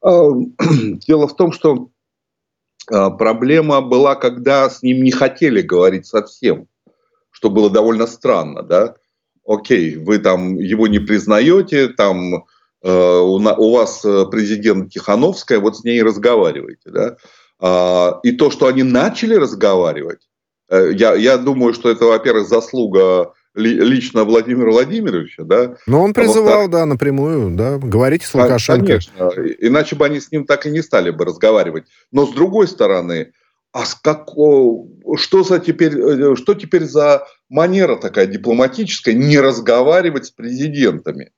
А, 0.01 0.29
дело 1.07 1.27
в 1.27 1.35
том, 1.35 1.51
что 1.51 1.89
проблема 2.87 3.81
была, 3.81 4.15
когда 4.15 4.69
с 4.69 4.81
ним 4.81 5.03
не 5.03 5.11
хотели 5.11 5.61
говорить 5.61 6.05
совсем, 6.05 6.67
что 7.31 7.49
было 7.49 7.69
довольно 7.69 8.07
странно, 8.07 8.63
да. 8.63 8.95
Окей, 9.45 9.95
вы 9.95 10.19
там 10.19 10.55
его 10.55 10.87
не 10.87 10.99
признаете, 10.99 11.87
там 11.87 12.45
э, 12.83 13.19
у, 13.19 13.71
вас 13.71 14.03
э, 14.03 14.25
президент 14.29 14.91
Тихановская, 14.91 15.59
вот 15.59 15.77
с 15.77 15.83
ней 15.83 16.01
разговариваете, 16.03 16.89
да. 16.89 17.17
А, 17.59 18.19
и 18.23 18.31
то, 18.33 18.51
что 18.51 18.67
они 18.67 18.83
начали 18.83 19.35
разговаривать, 19.35 20.27
э, 20.69 20.91
я, 20.93 21.15
я 21.15 21.37
думаю, 21.37 21.73
что 21.73 21.89
это, 21.89 22.05
во-первых, 22.05 22.47
заслуга 22.47 23.33
лично 23.57 24.23
Владимира 24.23 24.71
Владимировича, 24.71 25.43
да. 25.43 25.75
Но 25.87 26.01
он 26.01 26.13
призывал, 26.13 26.65
а 26.65 26.67
да, 26.67 26.85
напрямую, 26.85 27.55
да, 27.55 27.77
говорите 27.77 28.25
с 28.25 28.33
Лукашенко. 28.33 28.85
Конечно, 28.85 29.31
иначе 29.59 29.95
бы 29.95 30.05
они 30.05 30.19
с 30.19 30.31
ним 30.31 30.45
так 30.45 30.65
и 30.65 30.69
не 30.69 30.81
стали 30.81 31.09
бы 31.09 31.25
разговаривать. 31.25 31.85
Но 32.11 32.25
с 32.25 32.33
другой 32.33 32.67
стороны, 32.67 33.31
а 33.71 33.85
с 33.85 33.95
какого, 33.95 34.87
что 35.17 35.43
за 35.43 35.59
теперь, 35.59 35.97
э, 35.97 36.35
что 36.35 36.53
теперь 36.53 36.83
за 36.83 37.27
манера 37.49 37.95
такая 37.95 38.27
дипломатическая 38.27 39.13
не 39.13 39.39
разговаривать 39.39 40.27
с 40.27 40.31
президентами? 40.31 41.31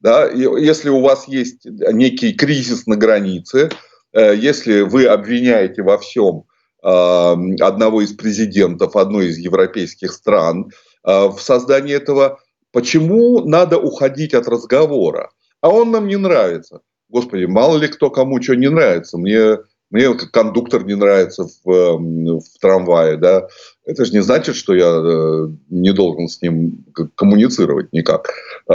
Да, 0.00 0.28
если 0.28 0.90
у 0.90 1.00
вас 1.00 1.28
есть 1.28 1.64
некий 1.64 2.32
кризис 2.32 2.86
на 2.86 2.96
границе, 2.96 3.70
э, 4.12 4.34
если 4.36 4.80
вы 4.82 5.06
обвиняете 5.06 5.82
во 5.82 5.96
всем 5.98 6.44
э, 6.82 6.88
одного 6.88 8.02
из 8.02 8.12
президентов 8.12 8.96
одной 8.96 9.28
из 9.28 9.38
европейских 9.38 10.12
стран, 10.12 10.70
в 11.04 11.38
создании 11.38 11.94
этого, 11.94 12.40
почему 12.72 13.44
надо 13.44 13.78
уходить 13.78 14.34
от 14.34 14.48
разговора. 14.48 15.30
А 15.60 15.68
он 15.68 15.90
нам 15.90 16.08
не 16.08 16.16
нравится. 16.16 16.80
Господи, 17.08 17.44
мало 17.44 17.78
ли 17.78 17.88
кто 17.88 18.10
кому 18.10 18.42
что 18.42 18.56
не 18.56 18.68
нравится. 18.68 19.18
Мне, 19.18 19.58
мне 19.90 20.14
как 20.14 20.30
кондуктор 20.30 20.84
не 20.84 20.94
нравится 20.94 21.44
в, 21.64 21.66
в 21.66 22.58
трамвае. 22.60 23.16
Да? 23.16 23.48
Это 23.84 24.04
же 24.04 24.12
не 24.12 24.20
значит, 24.20 24.56
что 24.56 24.74
я 24.74 24.86
э, 24.86 25.48
не 25.68 25.92
должен 25.92 26.28
с 26.28 26.40
ним 26.42 26.84
коммуницировать 27.14 27.92
никак. 27.92 28.32
Э, 28.68 28.74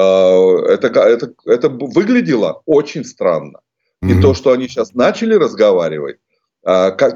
это, 0.70 0.88
это, 0.88 1.34
это 1.46 1.70
выглядело 1.70 2.62
очень 2.66 3.04
странно. 3.04 3.60
И 4.04 4.06
mm-hmm. 4.06 4.22
то, 4.22 4.34
что 4.36 4.52
они 4.52 4.68
сейчас 4.68 4.94
начали 4.94 5.34
разговаривать, 5.34 6.18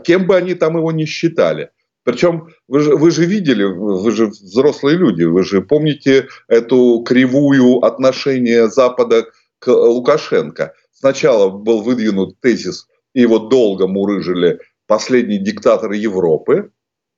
кем 0.03 0.25
бы 0.25 0.35
они 0.35 0.55
там 0.55 0.77
его 0.77 0.91
ни 0.91 1.05
считали– 1.05 1.69
причем 2.03 2.47
вы 2.67 2.79
же, 2.79 2.95
вы 2.95 3.11
же 3.11 3.25
видели, 3.25 3.63
вы 3.63 4.11
же 4.11 4.27
взрослые 4.27 4.97
люди, 4.97 5.23
вы 5.23 5.43
же 5.43 5.61
помните 5.61 6.27
эту 6.47 7.03
кривую 7.05 7.79
отношения 7.79 8.67
Запада 8.67 9.27
к 9.59 9.67
Лукашенко. 9.67 10.73
Сначала 10.91 11.49
был 11.49 11.81
выдвинут 11.81 12.39
тезис, 12.41 12.87
и 13.13 13.21
его 13.21 13.39
долго 13.39 13.87
мурыжили 13.87 14.59
последний 14.87 15.37
диктатор 15.37 15.91
Европы, 15.91 16.71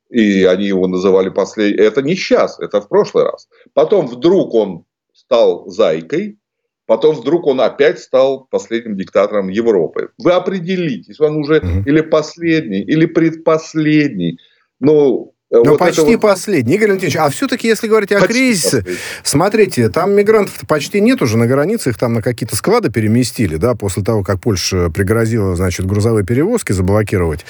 и 0.10 0.43
они 0.43 0.65
его 0.65 0.88
называли 0.88 1.30
последний. 1.30 1.82
Это 1.82 2.02
не 2.02 2.15
сейчас, 2.15 2.60
это 2.60 2.82
в 2.82 2.89
прошлый 2.89 3.24
раз. 3.24 3.48
Потом 3.74 4.08
вдруг 4.08 4.54
он 4.54 4.86
стал 5.13 5.69
зайкой, 5.69 6.38
потом 6.86 7.15
вдруг 7.15 7.48
он 7.48 7.62
опять 7.62 8.00
стал 8.00 8.46
последним 8.52 8.98
диктатором 8.98 9.48
Европы. 9.48 10.10
Вы 10.17 10.32
определитесь, 10.32 11.22
он 11.22 11.38
уже 11.38 11.62
или 11.86 12.02
последний, 12.02 12.82
или 12.82 13.06
предпоследний– 13.06 14.39
ну, 14.84 15.34
ну, 15.54 15.63
вот 15.69 15.80
почти 15.80 16.02
вот... 16.02 16.22
последний. 16.22 16.74
Игорь 16.76 16.89
Валентинович, 16.89 17.17
а 17.17 17.30
все-таки, 17.30 17.67
если 17.67 17.88
говорить 17.88 18.12
о 18.12 18.19
почти 18.19 18.34
кризисе, 18.34 18.78
последний. 18.78 19.00
смотрите, 19.24 19.89
там 19.89 20.12
мигрантов 20.13 20.56
почти 20.67 21.00
нет 21.00 21.22
уже 21.22 21.38
на 21.38 21.46
границе, 21.46 21.91
их 21.91 21.98
там 22.00 22.13
на 22.13 22.24
какие-то 22.24 22.56
склады 22.56 22.89
переместили, 22.89 23.58
да, 23.58 23.76
после 23.76 24.04
того, 24.04 24.24
как 24.24 24.41
Польша 24.41 24.89
пригрозила, 24.89 25.56
значит, 25.56 25.86
грузовые 25.86 26.26
перевозки 26.26 26.72
заблокировать. 26.72 27.46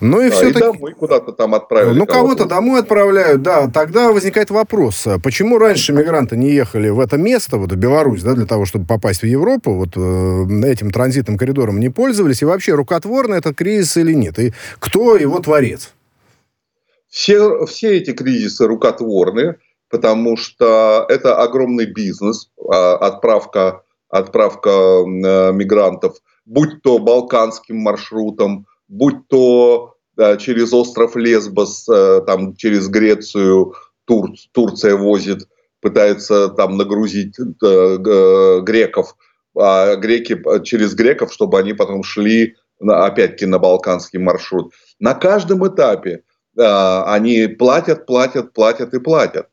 Ну 0.00 0.22
и 0.22 0.30
да, 0.30 0.36
все-таки... 0.36 0.60
Домой 0.60 0.94
куда-то 0.94 1.32
там 1.32 1.54
отправили. 1.54 1.98
Ну, 1.98 2.06
кого-то 2.06 2.46
домой 2.46 2.80
отправляют, 2.80 3.42
да. 3.42 3.68
Тогда 3.68 4.12
возникает 4.12 4.50
вопрос, 4.50 5.06
а 5.06 5.18
почему 5.18 5.58
раньше 5.58 5.92
мигранты 5.92 6.38
не 6.38 6.52
ехали 6.52 6.88
в 6.88 7.00
это 7.00 7.18
место, 7.18 7.58
вот 7.58 7.70
в 7.70 7.76
Беларусь, 7.76 8.22
да, 8.22 8.32
для 8.32 8.46
того, 8.46 8.64
чтобы 8.64 8.86
попасть 8.86 9.20
в 9.20 9.26
Европу, 9.26 9.74
вот 9.74 9.90
э, 9.94 10.70
этим 10.70 10.90
транзитным 10.90 11.36
коридором 11.36 11.80
не 11.80 11.90
пользовались, 11.90 12.40
и 12.40 12.46
вообще 12.46 12.72
рукотворный 12.72 13.36
этот 13.36 13.56
кризис 13.56 13.98
или 13.98 14.14
нет, 14.14 14.38
и 14.38 14.54
кто 14.78 15.16
его 15.16 15.38
творец? 15.38 15.90
Все, 17.12 17.66
все 17.66 17.98
эти 17.98 18.12
кризисы 18.12 18.66
рукотворны, 18.66 19.56
потому 19.90 20.38
что 20.38 21.04
это 21.10 21.36
огромный 21.36 21.84
бизнес, 21.84 22.50
а, 22.56 22.96
отправка, 22.96 23.82
отправка 24.08 24.70
э, 24.70 25.52
мигрантов, 25.52 26.16
будь 26.46 26.80
то 26.82 26.98
балканским 26.98 27.76
маршрутом, 27.76 28.66
будь 28.88 29.28
то 29.28 29.94
через 30.38 30.72
остров 30.72 31.14
Лесбос, 31.14 31.86
э, 31.86 32.22
там, 32.26 32.56
через 32.56 32.88
Грецию 32.88 33.74
Тур, 34.06 34.30
Турция 34.52 34.96
возит, 34.96 35.46
пытается 35.82 36.48
там 36.48 36.78
нагрузить 36.78 37.38
э, 37.38 37.96
греков, 38.62 39.16
а 39.54 39.96
греки 39.96 40.42
через 40.64 40.94
греков, 40.94 41.30
чтобы 41.30 41.58
они 41.58 41.74
потом 41.74 42.04
шли 42.04 42.56
опять-таки 42.80 43.44
на 43.44 43.58
балканский 43.58 44.18
маршрут. 44.18 44.72
На 44.98 45.12
каждом 45.12 45.66
этапе 45.68 46.22
они 46.56 47.46
платят, 47.46 48.06
платят, 48.06 48.52
платят 48.52 48.94
и 48.94 49.00
платят. 49.00 49.48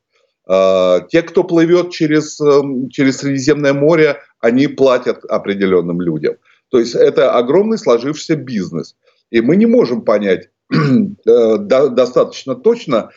А, 0.52 1.02
те, 1.02 1.22
кто 1.22 1.44
плывет 1.44 1.92
через, 1.92 2.42
эм, 2.42 2.90
через 2.90 3.18
Средиземное 3.18 3.74
море, 3.74 4.18
они 4.40 4.68
платят 4.68 5.24
определенным 5.26 6.02
людям. 6.02 6.38
То 6.72 6.80
есть 6.80 6.96
это 6.96 7.34
огромный 7.38 7.78
сложившийся 7.78 8.36
бизнес. 8.36 8.96
И 9.30 9.42
мы 9.42 9.56
не 9.56 9.68
можем 9.68 10.02
понять 10.02 10.50
э, 10.74 11.58
достаточно 11.60 12.56
точно, 12.56 13.12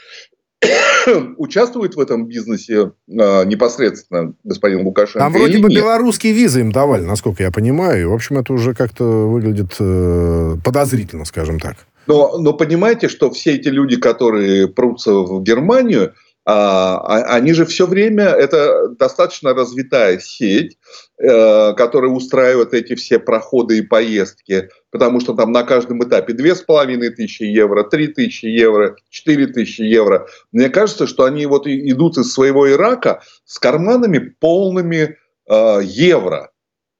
участвует 1.38 1.94
в 1.94 2.00
этом 2.00 2.26
бизнесе 2.26 2.92
э, 3.08 3.44
непосредственно 3.46 4.34
господин 4.44 4.84
Лукашенко? 4.84 5.20
Там 5.20 5.32
вроде 5.32 5.58
бы 5.58 5.70
нет? 5.70 5.80
белорусские 5.80 6.34
визы 6.34 6.60
им 6.60 6.70
давали, 6.70 7.04
насколько 7.04 7.42
я 7.42 7.50
понимаю. 7.50 8.10
В 8.10 8.14
общем, 8.14 8.36
это 8.36 8.52
уже 8.52 8.74
как-то 8.74 9.04
выглядит 9.04 9.74
э, 9.80 10.56
подозрительно, 10.62 11.24
скажем 11.24 11.58
так. 11.58 11.76
Но, 12.06 12.38
но 12.38 12.52
понимаете, 12.52 13.08
что 13.08 13.30
все 13.30 13.54
эти 13.54 13.68
люди, 13.68 13.96
которые 13.96 14.68
прутся 14.68 15.12
в 15.12 15.42
Германию, 15.42 16.14
а, 16.44 16.96
а, 16.96 17.36
они 17.36 17.52
же 17.52 17.64
все 17.64 17.86
время, 17.86 18.24
это 18.24 18.88
достаточно 18.88 19.54
развитая 19.54 20.18
сеть, 20.18 20.76
э, 21.18 21.72
которая 21.74 22.10
устраивает 22.10 22.74
эти 22.74 22.96
все 22.96 23.20
проходы 23.20 23.78
и 23.78 23.82
поездки, 23.82 24.68
потому 24.90 25.20
что 25.20 25.34
там 25.34 25.52
на 25.52 25.62
каждом 25.62 26.02
этапе 26.02 26.32
две 26.32 26.56
с 26.56 26.62
половиной 26.62 27.10
тысячи 27.10 27.44
евро, 27.44 27.84
три 27.84 28.08
тысячи 28.08 28.46
евро, 28.46 28.96
четыре 29.08 29.46
тысячи 29.46 29.82
евро. 29.82 30.26
Мне 30.50 30.68
кажется, 30.68 31.06
что 31.06 31.24
они 31.24 31.46
вот 31.46 31.68
идут 31.68 32.18
из 32.18 32.32
своего 32.32 32.68
Ирака 32.68 33.22
с 33.44 33.60
карманами 33.60 34.18
полными 34.40 35.16
э, 35.48 35.80
евро. 35.84 36.51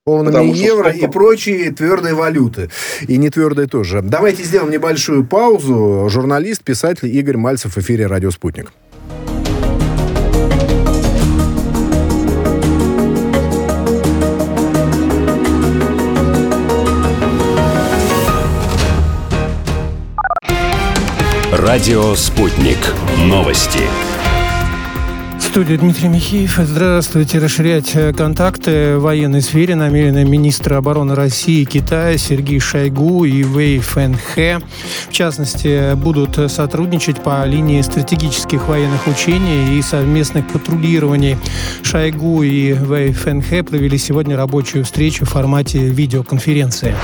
Полными 0.04 0.32
Потому 0.32 0.52
евро 0.52 0.88
сколько... 0.88 1.06
и 1.06 1.08
прочие 1.08 1.70
твердые 1.70 2.14
валюты. 2.14 2.70
И 3.06 3.16
не 3.18 3.30
твердые 3.30 3.68
тоже. 3.68 4.02
Давайте 4.02 4.42
сделаем 4.42 4.72
небольшую 4.72 5.24
паузу. 5.24 6.08
Журналист, 6.08 6.64
писатель 6.64 7.06
Игорь 7.16 7.36
Мальцев 7.36 7.76
в 7.76 7.78
эфире 7.78 8.08
«Радио 8.08 8.32
Спутник». 8.32 8.72
Радио 21.52 22.16
«Спутник». 22.16 22.78
Новости. 23.18 23.82
Студии 25.52 25.76
Дмитрий 25.76 26.08
Михеев. 26.08 26.56
Здравствуйте. 26.56 27.38
Расширять 27.38 27.94
э, 27.94 28.14
контакты 28.14 28.96
в 28.96 29.02
военной 29.02 29.42
сфере 29.42 29.74
намерены 29.74 30.24
министры 30.24 30.76
обороны 30.76 31.14
России 31.14 31.60
и 31.60 31.64
Китая 31.66 32.16
Сергей 32.16 32.58
Шойгу 32.58 33.26
и 33.26 33.42
Вэй 33.42 33.78
Фэнхэ. 33.78 34.60
В 35.10 35.12
частности, 35.12 35.94
будут 35.94 36.50
сотрудничать 36.50 37.22
по 37.22 37.44
линии 37.44 37.82
стратегических 37.82 38.66
военных 38.66 39.06
учений 39.06 39.78
и 39.78 39.82
совместных 39.82 40.50
патрулирований. 40.50 41.36
Шойгу 41.82 42.42
и 42.42 42.72
Вэй 42.72 43.12
Фэнхэ 43.12 43.62
провели 43.62 43.98
сегодня 43.98 44.38
рабочую 44.38 44.86
встречу 44.86 45.26
в 45.26 45.28
формате 45.28 45.80
видеоконференции. 45.80 46.94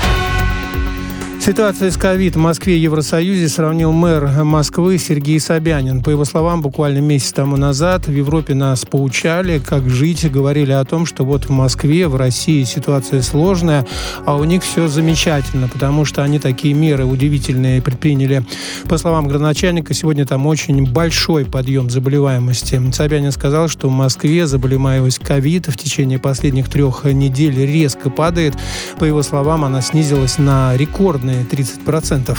Ситуация 1.41 1.89
с 1.89 1.95
ковид 1.95 2.35
в 2.35 2.39
Москве 2.39 2.75
и 2.75 2.81
Евросоюзе 2.81 3.47
сравнил 3.47 3.93
мэр 3.93 4.43
Москвы 4.43 4.97
Сергей 4.97 5.39
Собянин. 5.39 6.03
По 6.03 6.09
его 6.09 6.25
словам, 6.25 6.61
буквально 6.61 6.99
месяц 6.99 7.31
тому 7.31 7.55
назад 7.55 8.07
в 8.07 8.11
Европе 8.11 8.53
нас 8.53 8.83
поучали, 8.83 9.59
как 9.59 9.89
жить, 9.89 10.29
говорили 10.29 10.73
о 10.73 10.83
том, 10.83 11.05
что 11.05 11.23
вот 11.23 11.45
в 11.45 11.49
Москве, 11.49 12.09
в 12.09 12.17
России 12.17 12.65
ситуация 12.65 13.21
сложная, 13.21 13.87
а 14.25 14.35
у 14.35 14.43
них 14.43 14.63
все 14.63 14.89
замечательно, 14.89 15.69
потому 15.69 16.03
что 16.03 16.23
они 16.23 16.39
такие 16.39 16.73
меры 16.73 17.05
удивительные 17.05 17.81
предприняли. 17.81 18.43
По 18.89 18.97
словам 18.97 19.29
градоначальника, 19.29 19.93
сегодня 19.93 20.25
там 20.25 20.45
очень 20.45 20.91
большой 20.91 21.45
подъем 21.45 21.89
заболеваемости. 21.89 22.81
Собянин 22.91 23.31
сказал, 23.31 23.69
что 23.69 23.87
в 23.87 23.93
Москве 23.93 24.45
заболеваемость 24.45 25.19
ковид 25.19 25.67
в 25.67 25.77
течение 25.77 26.19
последних 26.19 26.67
трех 26.67 27.05
недель 27.05 27.65
резко 27.65 28.09
падает. 28.09 28.55
По 28.99 29.05
его 29.05 29.23
словам, 29.23 29.63
она 29.63 29.81
снизилась 29.81 30.37
на 30.37 30.75
рекордный 30.75 31.28
ровные 31.29 31.43
30%. 31.43 32.37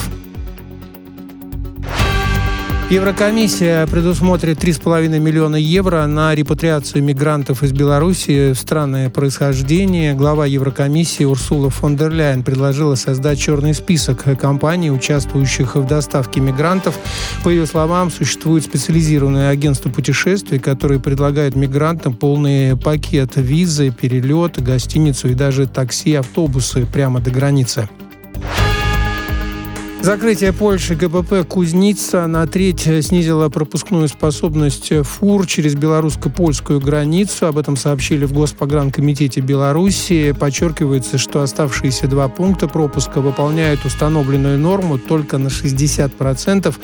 Еврокомиссия 2.91 3.87
предусмотрит 3.87 4.65
3,5 4.65 5.21
миллиона 5.21 5.55
евро 5.55 6.05
на 6.07 6.35
репатриацию 6.35 7.05
мигрантов 7.05 7.63
из 7.63 7.71
Беларуси 7.71 8.53
в 8.53 8.57
страны 8.57 9.11
происхождения. 9.11 10.13
Глава 10.13 10.45
Еврокомиссии 10.47 11.23
Урсула 11.23 11.71
фон 11.71 11.97
дер 11.97 12.11
Ляйен 12.11 12.43
предложила 12.43 12.97
создать 12.97 13.39
черный 13.39 13.75
список 13.75 14.25
компаний, 14.37 14.91
участвующих 14.91 15.77
в 15.77 15.87
доставке 15.87 16.41
мигрантов. 16.41 16.99
По 17.45 17.49
ее 17.49 17.65
словам, 17.65 18.11
существует 18.11 18.65
специализированное 18.65 19.51
агентство 19.51 19.89
путешествий, 19.89 20.59
которое 20.59 20.99
предлагает 20.99 21.55
мигрантам 21.55 22.13
полный 22.13 22.77
пакет 22.77 23.37
визы, 23.37 23.93
перелет, 23.93 24.61
гостиницу 24.61 25.29
и 25.29 25.35
даже 25.35 25.69
такси, 25.69 26.15
автобусы 26.17 26.87
прямо 26.87 27.21
до 27.21 27.31
границы. 27.31 27.89
Закрытие 30.03 30.55
Польши 30.55 30.95
ГПП 30.95 31.47
«Кузница» 31.47 32.27
на 32.27 32.47
треть 32.47 32.89
снизило 33.05 33.51
пропускную 33.51 34.09
способность 34.09 34.91
фур 35.03 35.47
через 35.47 35.75
белорусско-польскую 35.75 36.81
границу. 36.81 37.47
Об 37.47 37.59
этом 37.59 37.77
сообщили 37.77 38.25
в 38.25 38.33
Госпогранкомитете 38.33 39.43
Беларуси. 39.43 40.33
Подчеркивается, 40.33 41.19
что 41.19 41.43
оставшиеся 41.43 42.09
два 42.09 42.29
пункта 42.29 42.67
пропуска 42.67 43.21
выполняют 43.21 43.85
установленную 43.85 44.59
норму 44.59 44.97
только 44.99 45.37
на 45.37 45.49
60%. 45.49 46.75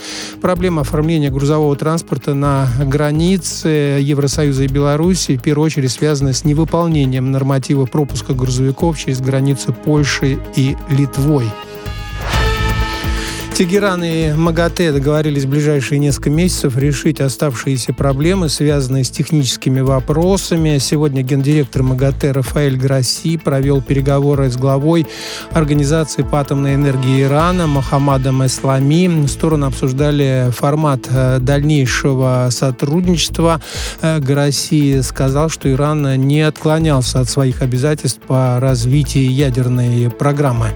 Проблема 0.43 0.83
оформления 0.83 1.31
грузового 1.31 1.75
транспорта 1.75 2.35
на 2.35 2.69
границе 2.85 3.99
Евросоюза 4.03 4.65
и 4.65 4.69
Беларуси 4.69 5.39
в 5.39 5.43
первую 5.43 5.65
очередь 5.67 5.91
связана 5.91 6.35
с 6.35 6.45
невыполнением 6.45 7.33
норматива 7.33 7.87
пропуска 7.87 8.35
грузовиков 8.35 8.99
через 8.99 9.23
границу 9.23 9.73
Польши 9.73 10.39
и 10.55 10.77
Литвой. 10.91 11.47
Тегеран 13.57 14.05
и 14.05 14.35
МАГАТЭ 14.35 14.93
договорились 14.93 15.45
в 15.45 15.49
ближайшие 15.49 15.99
несколько 15.99 16.29
месяцев 16.29 16.77
решить 16.77 17.23
оставшиеся 17.23 17.95
проблемы, 17.95 18.51
связанные 18.51 19.03
с 19.03 19.09
техническими 19.09 19.81
вопросами. 19.81 20.77
Сегодня 20.77 21.23
гендиректор 21.23 21.83
МАГАТЭ 21.83 22.33
Рафаэль 22.33 22.77
Грасси 22.77 23.39
провел 23.39 23.81
переговоры 23.81 24.51
с 24.51 24.59
главой 24.59 25.07
Организации 25.53 26.23
по 26.23 26.41
атомной 26.41 26.75
энергии 26.75 27.23
Ирана 27.23 27.67
Мохаммадом 27.67 28.45
Эслами. 28.45 29.27
Стороны 29.27 29.65
обсуждали 29.65 30.51
формат 30.55 31.07
э, 31.09 31.39
дальнейшего 31.41 32.49
сотрудничества. 32.51 33.63
Э, 34.03 34.19
Грасси 34.19 35.01
сказал, 35.01 35.49
что 35.49 35.73
Иран 35.73 36.21
не 36.21 36.43
отклонялся 36.43 37.21
от 37.21 37.31
своих 37.31 37.63
обязательств 37.63 38.21
по 38.21 38.61
развитию 38.61 39.33
ядерной 39.33 40.11
программы. 40.11 40.75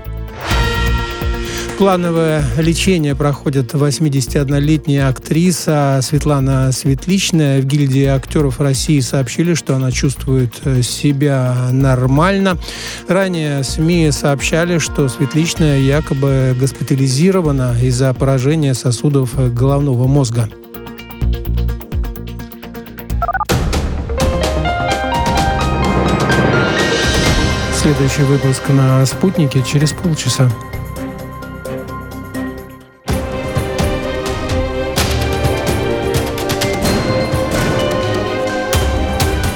Плановое 1.80 2.44
лечение 2.58 3.14
проходит 3.14 3.72
81-летняя 3.72 5.08
актриса 5.08 6.00
Светлана 6.02 6.72
Светличная. 6.72 7.62
В 7.62 7.64
гильдии 7.64 8.04
актеров 8.04 8.60
России 8.60 9.00
сообщили, 9.00 9.54
что 9.54 9.76
она 9.76 9.90
чувствует 9.90 10.52
э, 10.66 10.82
себя 10.82 11.70
нормально. 11.72 12.58
Ранее 13.08 13.64
СМИ 13.64 14.10
сообщали, 14.10 14.76
что 14.76 15.08
Светличная 15.08 15.78
якобы 15.78 16.54
госпитализирована 16.60 17.74
из-за 17.80 18.12
поражения 18.12 18.74
сосудов 18.74 19.30
головного 19.54 20.06
мозга. 20.06 20.50
Следующий 27.74 28.24
выпуск 28.24 28.64
на 28.68 29.06
«Спутнике» 29.06 29.62
через 29.62 29.92
полчаса. 29.92 30.50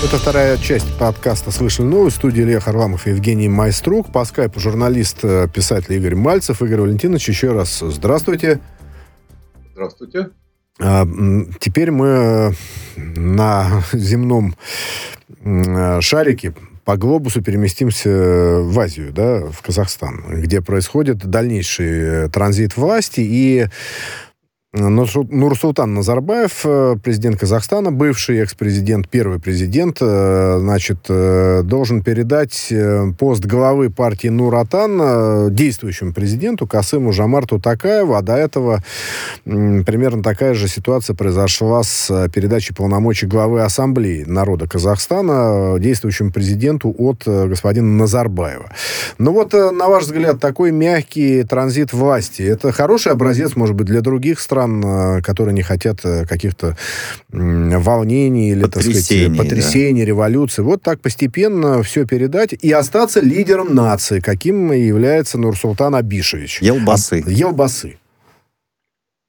Это 0.00 0.16
вторая 0.16 0.56
часть 0.58 0.96
подкаста 0.96 1.50
«Слышали 1.50 1.86
новость». 1.86 2.16
В 2.16 2.18
студии 2.20 2.44
Илья 2.44 2.60
Харламов 2.60 3.08
и 3.08 3.10
Евгений 3.10 3.48
Майструк. 3.48 4.12
По 4.12 4.24
скайпу 4.24 4.60
журналист, 4.60 5.18
э, 5.24 5.48
писатель 5.52 5.94
Игорь 5.94 6.14
Мальцев. 6.14 6.62
Игорь 6.62 6.82
Валентинович, 6.82 7.30
еще 7.30 7.50
раз 7.50 7.80
здравствуйте. 7.80 8.60
Здравствуйте. 9.72 10.30
А, 10.80 11.04
теперь 11.58 11.90
мы 11.90 12.06
э, 12.06 12.52
на 12.96 13.82
земном 13.92 14.54
э, 15.42 16.00
шарике 16.00 16.54
по 16.84 16.96
глобусу 16.96 17.42
переместимся 17.42 18.08
в 18.62 18.78
Азию, 18.78 19.12
да, 19.12 19.46
в 19.50 19.60
Казахстан, 19.62 20.22
где 20.42 20.62
происходит 20.62 21.18
дальнейший 21.18 22.30
транзит 22.30 22.76
власти 22.76 23.20
и 23.20 23.66
Нурсултан 24.74 25.94
Назарбаев, 25.94 26.60
э, 26.64 26.96
президент 27.02 27.40
Казахстана, 27.40 27.90
бывший 27.90 28.40
экс-президент, 28.40 29.08
первый 29.08 29.40
президент, 29.40 29.96
э, 30.02 30.58
значит, 30.60 31.06
э, 31.08 31.62
должен 31.64 32.02
передать 32.02 32.70
пост 33.18 33.46
главы 33.46 33.88
партии 33.88 34.28
Нуратан 34.28 35.54
действующему 35.54 36.12
президенту 36.12 36.66
Касыму 36.66 37.12
Жамарту 37.12 37.58
Такаеву, 37.58 38.12
а 38.12 38.20
до 38.20 38.34
этого 38.34 38.84
примерно 39.46 40.22
такая 40.22 40.52
же 40.52 40.68
ситуация 40.68 41.16
произошла 41.16 41.82
с 41.82 42.28
передачей 42.34 42.74
полномочий 42.74 43.24
главы 43.24 43.62
Ассамблеи 43.62 44.24
народа 44.24 44.68
Казахстана 44.68 45.78
действующему 45.78 46.30
президенту 46.30 46.94
от 46.98 47.22
господина 47.24 47.88
Назарбаева. 47.96 48.70
Ну 49.16 49.32
вот, 49.32 49.54
на 49.54 49.88
ваш 49.88 50.04
взгляд, 50.04 50.40
такой 50.40 50.72
мягкий 50.72 51.42
транзит 51.44 51.94
власти, 51.94 52.42
это 52.42 52.70
хороший 52.70 53.12
образец, 53.12 53.56
может 53.56 53.74
быть, 53.74 53.86
для 53.86 54.02
других 54.02 54.40
стран, 54.40 54.57
стран, 54.58 54.84
э, 54.84 55.22
которые 55.22 55.54
не 55.54 55.62
хотят 55.62 56.04
э, 56.04 56.26
каких-то 56.26 56.76
волнений 57.28 58.50
или, 58.50 58.64
так 58.66 58.82
сказать, 58.82 59.36
потрясений, 59.36 60.02
да. 60.02 60.06
революции. 60.06 60.62
Вот 60.62 60.82
так 60.82 61.00
постепенно 61.00 61.82
все 61.82 62.06
передать 62.06 62.52
и 62.52 62.72
остаться 62.72 63.20
лидером 63.20 63.74
нации, 63.74 64.20
каким 64.20 64.72
является 64.72 65.38
Нурсултан 65.38 65.94
Абишевич. 65.94 66.60
Елбасы. 66.62 67.22
Елбасы. 67.26 67.98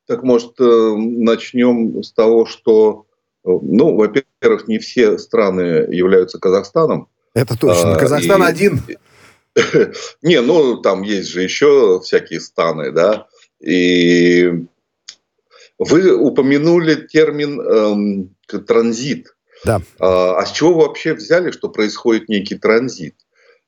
Так, 0.07 0.23
может, 0.23 0.59
э, 0.59 0.95
начнем 0.97 2.01
с 2.01 2.11
того, 2.11 2.45
что, 2.45 3.05
ну, 3.43 3.95
во-первых, 3.95 4.67
не 4.67 4.79
все 4.79 5.17
страны 5.17 5.61
являются 5.91 6.39
Казахстаном. 6.39 7.07
Это 7.35 7.57
точно. 7.57 7.95
А, 7.95 7.99
Казахстан 7.99 8.41
и... 8.41 8.45
один. 8.45 8.81
Не, 10.21 10.41
ну, 10.41 10.77
там 10.77 11.03
есть 11.03 11.29
же 11.29 11.43
еще 11.43 11.99
всякие 12.03 12.39
станы, 12.39 12.91
да. 12.91 13.27
И 13.59 14.51
вы 15.79 16.13
упомянули 16.13 17.07
термин 17.07 17.61
эм, 17.61 18.35
транзит. 18.67 19.35
Да. 19.65 19.81
А, 19.99 20.37
а 20.37 20.45
с 20.45 20.51
чего 20.51 20.73
вы 20.73 20.81
вообще 20.81 21.13
взяли, 21.13 21.51
что 21.51 21.69
происходит 21.69 22.29
некий 22.29 22.55
транзит? 22.55 23.15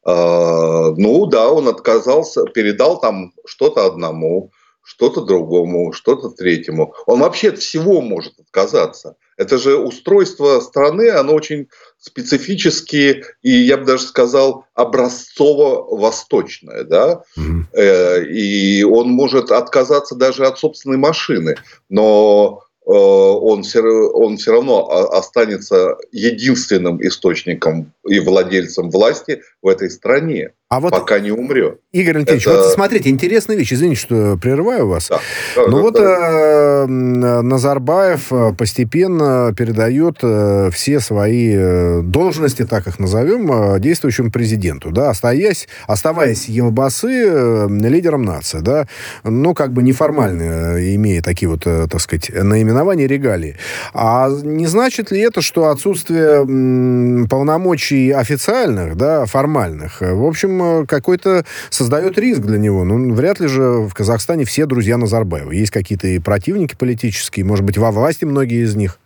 А, 0.04 0.91
ну 0.91 1.26
да, 1.26 1.50
он 1.50 1.67
отказался, 1.67 2.43
передал 2.45 3.00
там 3.00 3.34
что-то 3.45 3.86
одному, 3.86 4.52
что-то 4.84 5.21
другому, 5.21 5.93
что-то 5.93 6.30
третьему. 6.30 6.93
Он 7.06 7.19
вообще 7.19 7.50
от 7.50 7.60
всего 7.60 8.02
может 8.02 8.39
отказаться. 8.39 9.15
Это 9.41 9.58
же 9.58 9.75
устройство 9.75 10.60
страны, 10.60 11.10
оно 11.10 11.34
очень 11.34 11.67
специфические 11.97 13.23
и, 13.41 13.49
я 13.49 13.77
бы 13.77 13.86
даже 13.86 14.04
сказал, 14.04 14.65
образцово-восточное. 14.75 16.84
Да? 16.84 17.23
Mm-hmm. 17.36 18.25
И 18.27 18.84
он 18.84 19.10
может 19.10 19.51
отказаться 19.51 20.13
даже 20.13 20.45
от 20.45 20.60
собственной 20.60 20.97
машины, 20.97 21.56
но 21.89 22.62
э, 22.86 22.91
он 22.91 23.63
все, 23.63 23.82
он 23.82 24.38
все 24.38 24.51
равно 24.51 24.88
останется 25.10 25.97
единственным 26.12 27.01
источником 27.01 27.91
и 28.08 28.19
владельцем 28.19 28.91
власти 28.91 29.41
в 29.63 29.67
этой 29.67 29.89
стране. 29.89 30.54
А 30.71 30.79
вот 30.79 30.91
пока 30.91 31.19
не 31.19 31.31
умрет. 31.31 31.81
Игорь 31.91 32.19
Алексеевич, 32.19 32.47
это... 32.47 32.62
вот 32.62 32.71
смотрите, 32.71 33.10
интересная 33.10 33.57
вещь. 33.57 33.73
Извините, 33.73 33.99
что 33.99 34.38
прерываю 34.41 34.88
вас. 34.88 35.10
Да. 35.10 35.19
Ну 35.57 35.75
да, 35.75 35.81
вот 35.81 35.93
да. 35.95 36.84
Э, 36.84 36.86
Назарбаев 36.86 38.31
э, 38.31 38.53
постепенно 38.57 39.53
передает 39.53 40.19
э, 40.23 40.69
все 40.71 41.01
свои 41.01 41.53
э, 41.53 42.01
должности, 42.03 42.63
так 42.63 42.88
их 42.88 42.99
назовем, 42.99 43.51
э, 43.51 43.79
действующему 43.81 44.31
президенту, 44.31 44.91
да, 44.91 45.10
оставаясь, 45.10 45.67
оставаясь 45.88 46.47
Елбасы 46.47 47.25
э, 47.27 47.67
лидером 47.69 48.21
нации, 48.21 48.60
да, 48.60 48.88
ну, 49.25 49.53
как 49.53 49.73
бы 49.73 49.84
неформально 49.84 50.77
э, 50.77 50.95
имея 50.95 51.21
такие 51.21 51.49
вот, 51.49 51.63
э, 51.65 51.88
так 51.91 51.99
сказать, 51.99 52.31
наименования 52.34 53.07
регалии. 53.07 53.57
А 53.93 54.29
не 54.29 54.67
значит 54.67 55.12
ли 55.12 55.19
это, 55.19 55.41
что 55.41 55.67
отсутствие 55.67 57.27
полномочий 57.27 58.12
официальных, 58.12 58.95
да, 58.95 59.25
формальных, 59.25 59.99
в 59.99 60.25
общем, 60.25 60.61
Э, 60.62 60.86
какой-то 60.86 61.45
создает 61.69 62.17
риск 62.17 62.41
для 62.41 62.58
него. 62.58 62.84
Ну, 62.84 63.13
вряд 63.13 63.39
ли 63.39 63.47
же 63.47 63.82
в 63.82 63.93
Казахстане 63.93 64.45
все 64.45 64.65
друзья 64.65 64.97
Назарбаева. 64.97 65.52
Есть 65.52 65.71
какие-то 65.71 66.08
и 66.08 66.19
противники 66.19 66.76
политические, 66.76 67.45
может 67.45 67.65
быть, 67.65 67.78
во 67.78 67.91
власти 67.91 68.26
многие 68.26 68.63
из 68.63 68.76
них. 68.76 69.00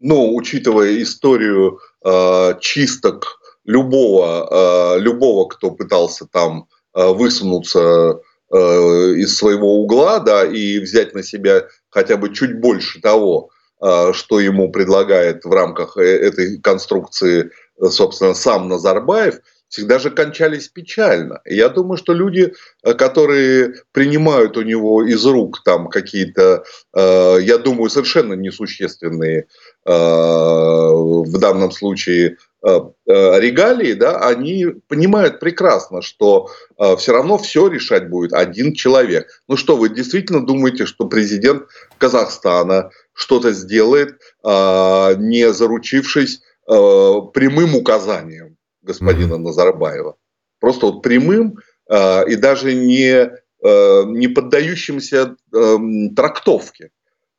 Ну, 0.00 0.34
учитывая 0.34 1.02
историю 1.02 1.80
э, 2.04 2.54
чисток 2.60 3.40
любого, 3.64 4.96
э, 4.96 5.00
любого, 5.00 5.48
кто 5.48 5.70
пытался 5.70 6.26
там 6.26 6.66
э, 6.94 7.08
высунуться 7.08 8.20
э, 8.52 8.56
из 9.16 9.36
своего 9.36 9.80
угла, 9.80 10.20
да, 10.20 10.44
и 10.44 10.78
взять 10.78 11.14
на 11.14 11.22
себя 11.22 11.64
хотя 11.88 12.16
бы 12.16 12.32
чуть 12.32 12.60
больше 12.60 13.00
того, 13.00 13.50
э, 13.82 14.12
что 14.12 14.38
ему 14.38 14.70
предлагает 14.70 15.44
в 15.44 15.50
рамках 15.50 15.96
э, 15.96 16.02
этой 16.02 16.58
конструкции, 16.60 17.50
собственно, 17.90 18.34
сам 18.34 18.68
Назарбаев– 18.68 19.40
всегда 19.68 19.98
же 19.98 20.10
кончались 20.10 20.68
печально. 20.68 21.40
Я 21.44 21.68
думаю, 21.68 21.96
что 21.96 22.12
люди, 22.12 22.54
э, 22.82 22.94
которые 22.94 23.74
принимают 23.92 24.56
у 24.56 24.62
него 24.62 25.02
из 25.02 25.24
рук 25.24 25.62
там 25.64 25.88
какие-то, 25.88 26.64
э, 26.94 27.36
я 27.40 27.58
думаю, 27.58 27.90
совершенно 27.90 28.34
несущественные 28.34 29.46
э, 29.84 29.90
в 29.90 31.38
данном 31.38 31.72
случае 31.72 32.36
э, 32.62 32.80
регалии, 33.06 33.92
да, 33.94 34.18
они 34.18 34.66
понимают 34.88 35.40
прекрасно, 35.40 36.02
что 36.02 36.50
все 36.98 37.12
равно 37.12 37.38
все 37.38 37.68
решать 37.68 38.08
будет 38.08 38.32
один 38.32 38.74
человек. 38.74 39.28
Ну 39.48 39.56
что, 39.56 39.76
вы 39.76 39.88
действительно 39.88 40.44
думаете, 40.44 40.86
что 40.86 41.06
президент 41.06 41.64
Казахстана 41.98 42.90
что-то 43.12 43.52
сделает, 43.52 44.20
не 44.42 45.52
заручившись 45.52 46.42
прямым 46.66 47.76
указанием? 47.76 48.55
Господина 48.86 49.34
mm-hmm. 49.34 49.38
Назарбаева. 49.38 50.16
Просто 50.60 50.86
вот 50.86 51.02
прямым 51.02 51.58
э, 51.90 52.28
и 52.28 52.36
даже 52.36 52.74
не, 52.74 53.30
э, 53.62 54.02
не 54.06 54.28
поддающимся 54.28 55.36
э, 55.54 55.76
трактовке, 56.16 56.90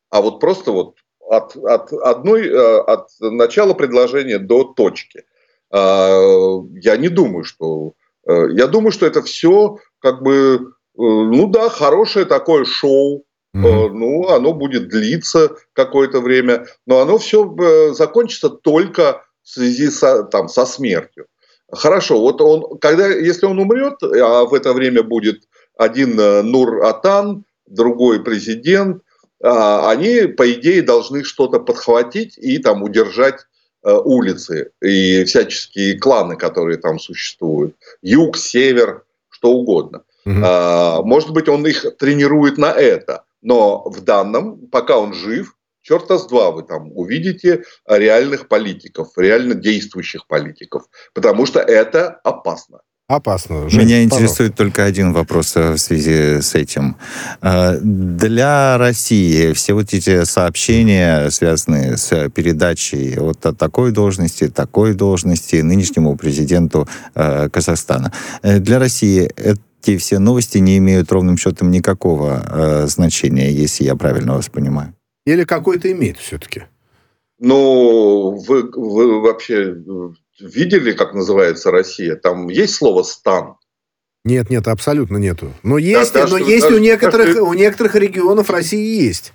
а 0.09 0.21
вот 0.21 0.39
просто 0.39 0.71
вот 0.71 0.95
от, 1.19 1.55
от 1.55 1.91
одной, 1.93 2.47
э, 2.47 2.79
от 2.79 3.07
начала 3.19 3.73
предложения 3.73 4.37
до 4.37 4.63
точки. 4.63 5.23
Э, 5.71 6.59
я 6.73 6.97
не 6.97 7.09
думаю, 7.09 7.43
что... 7.43 7.93
Э, 8.27 8.47
я 8.51 8.67
думаю, 8.67 8.91
что 8.91 9.05
это 9.05 9.21
все 9.21 9.77
как 9.99 10.21
бы, 10.21 10.33
э, 10.33 10.61
ну 10.95 11.47
да, 11.47 11.69
хорошее 11.69 12.25
такое 12.25 12.65
шоу, 12.65 13.23
Mm-hmm. 13.55 13.89
Ну, 13.93 14.27
оно 14.27 14.53
будет 14.53 14.89
длиться 14.89 15.55
какое-то 15.73 16.19
время, 16.19 16.67
но 16.85 16.99
оно 16.99 17.17
все 17.17 17.45
э, 17.45 17.93
закончится 17.93 18.49
только 18.49 19.25
в 19.41 19.49
связи 19.49 19.89
со, 19.89 20.23
там, 20.23 20.47
со 20.49 20.65
смертью. 20.65 21.25
Хорошо, 21.71 22.19
вот 22.19 22.41
он, 22.41 22.77
когда, 22.79 23.07
если 23.07 23.45
он 23.45 23.59
умрет, 23.59 24.01
а 24.01 24.45
в 24.45 24.53
это 24.53 24.73
время 24.73 25.03
будет 25.03 25.43
один 25.77 26.19
э, 26.19 26.41
Нур 26.41 26.85
Атан, 26.85 27.43
другой 27.65 28.23
президент, 28.23 29.03
а, 29.43 29.91
они, 29.91 30.27
по 30.27 30.51
идее, 30.51 30.81
должны 30.81 31.23
что-то 31.23 31.59
подхватить 31.59 32.37
и 32.37 32.57
там 32.59 32.83
удержать 32.83 33.41
э, 33.83 33.93
улицы 33.93 34.71
и 34.81 35.25
всяческие 35.25 35.99
кланы, 35.99 36.37
которые 36.37 36.77
там 36.77 36.99
существуют. 36.99 37.75
Юг, 38.01 38.37
север, 38.37 39.03
что 39.29 39.51
угодно. 39.51 40.03
Угу. 40.25 41.05
Может 41.05 41.31
быть, 41.31 41.47
он 41.47 41.65
их 41.67 41.85
тренирует 41.97 42.57
на 42.57 42.71
это. 42.71 43.23
Но 43.41 43.83
в 43.87 44.01
данном, 44.01 44.67
пока 44.67 44.97
он 44.97 45.13
жив, 45.13 45.55
черта 45.87 46.17
с 46.17 46.27
два 46.27 46.51
вы 46.51 46.63
там 46.63 46.91
увидите 46.93 47.63
реальных 47.87 48.47
политиков, 48.47 49.09
реально 49.17 49.53
действующих 49.55 50.27
политиков, 50.27 50.83
потому 51.13 51.45
что 51.45 51.59
это 51.59 52.19
опасно. 52.23 52.79
Опасно. 53.09 53.69
Жень, 53.69 53.85
Меня 53.85 54.03
интересует 54.03 54.55
только 54.55 54.83
один 54.83 55.13
вопрос 55.13 55.55
э, 55.55 55.71
в 55.71 55.77
связи 55.77 56.41
с 56.41 56.55
этим. 56.55 56.97
Э, 57.41 57.79
для 57.79 58.77
России 58.77 59.53
все 59.53 59.73
вот 59.73 59.93
эти 59.93 60.25
сообщения, 60.25 61.29
связанные 61.29 61.95
с 61.95 62.29
передачей 62.31 63.15
вот 63.17 63.45
от 63.45 63.57
такой 63.57 63.93
должности, 63.93 64.49
такой 64.49 64.93
должности 64.93 65.55
нынешнему 65.61 66.17
президенту 66.17 66.85
э, 67.15 67.47
Казахстана, 67.47 68.11
для 68.43 68.77
России 68.77 69.31
эти 69.37 69.95
все 69.97 70.19
новости 70.19 70.57
не 70.57 70.77
имеют 70.77 71.09
ровным 71.09 71.37
счетом 71.37 71.71
никакого 71.71 72.87
значения, 72.87 73.49
если 73.53 73.85
я 73.85 73.95
правильно 73.95 74.33
вас 74.33 74.49
понимаю. 74.49 74.96
Или 75.27 75.43
какой-то 75.43 75.91
имеет 75.91 76.17
все-таки? 76.17 76.63
Ну, 77.37 78.41
вы, 78.47 78.71
вы 78.71 79.21
вообще 79.21 79.75
видели, 80.39 80.93
как 80.93 81.13
называется 81.13 81.69
Россия? 81.69 82.15
Там 82.15 82.47
есть 82.47 82.75
слово 82.75 83.03
«стан»? 83.03 83.57
Нет, 84.23 84.49
нет, 84.49 84.69
абсолютно 84.69 85.17
нету. 85.17 85.51
Но 85.63 85.77
есть, 85.77 86.13
да, 86.13 86.27
но 86.27 86.39
да, 86.39 86.45
есть 86.45 86.69
да, 86.69 86.75
у, 86.75 86.77
некоторых, 86.77 87.35
да, 87.35 87.43
у 87.43 87.53
некоторых 87.53 87.95
регионов 87.95 88.49
России 88.49 89.03
есть. 89.03 89.33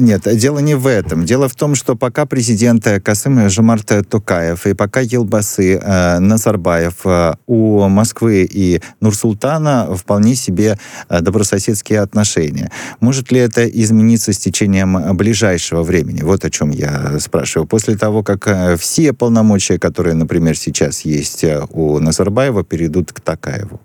Нет, 0.00 0.22
дело 0.36 0.60
не 0.60 0.76
в 0.76 0.86
этом. 0.86 1.24
Дело 1.24 1.48
в 1.48 1.56
том, 1.56 1.74
что 1.74 1.96
пока 1.96 2.24
президент 2.24 2.86
Касым 3.02 3.50
Жумарт 3.50 3.90
Тукаев 4.08 4.64
и 4.68 4.72
пока 4.72 5.00
Елбасы 5.00 5.74
э, 5.74 6.18
Назарбаев 6.20 7.04
э, 7.04 7.32
у 7.48 7.88
Москвы 7.88 8.48
и 8.48 8.80
Нурсултана 9.00 9.92
вполне 9.96 10.36
себе 10.36 10.78
э, 11.08 11.20
добрососедские 11.20 11.98
отношения. 11.98 12.70
Может 13.00 13.32
ли 13.32 13.40
это 13.40 13.68
измениться 13.68 14.32
с 14.32 14.38
течением 14.38 15.16
ближайшего 15.16 15.82
времени? 15.82 16.22
Вот 16.22 16.44
о 16.44 16.50
чем 16.50 16.70
я 16.70 17.18
спрашиваю. 17.18 17.66
После 17.66 17.96
того, 17.96 18.22
как 18.22 18.46
э, 18.46 18.76
все 18.76 19.12
полномочия, 19.12 19.80
которые, 19.80 20.14
например, 20.14 20.56
сейчас 20.56 21.00
есть 21.00 21.42
э, 21.42 21.66
у 21.70 21.98
Назарбаева, 21.98 22.62
перейдут 22.62 23.12
к 23.12 23.20
Такаеву? 23.20 23.80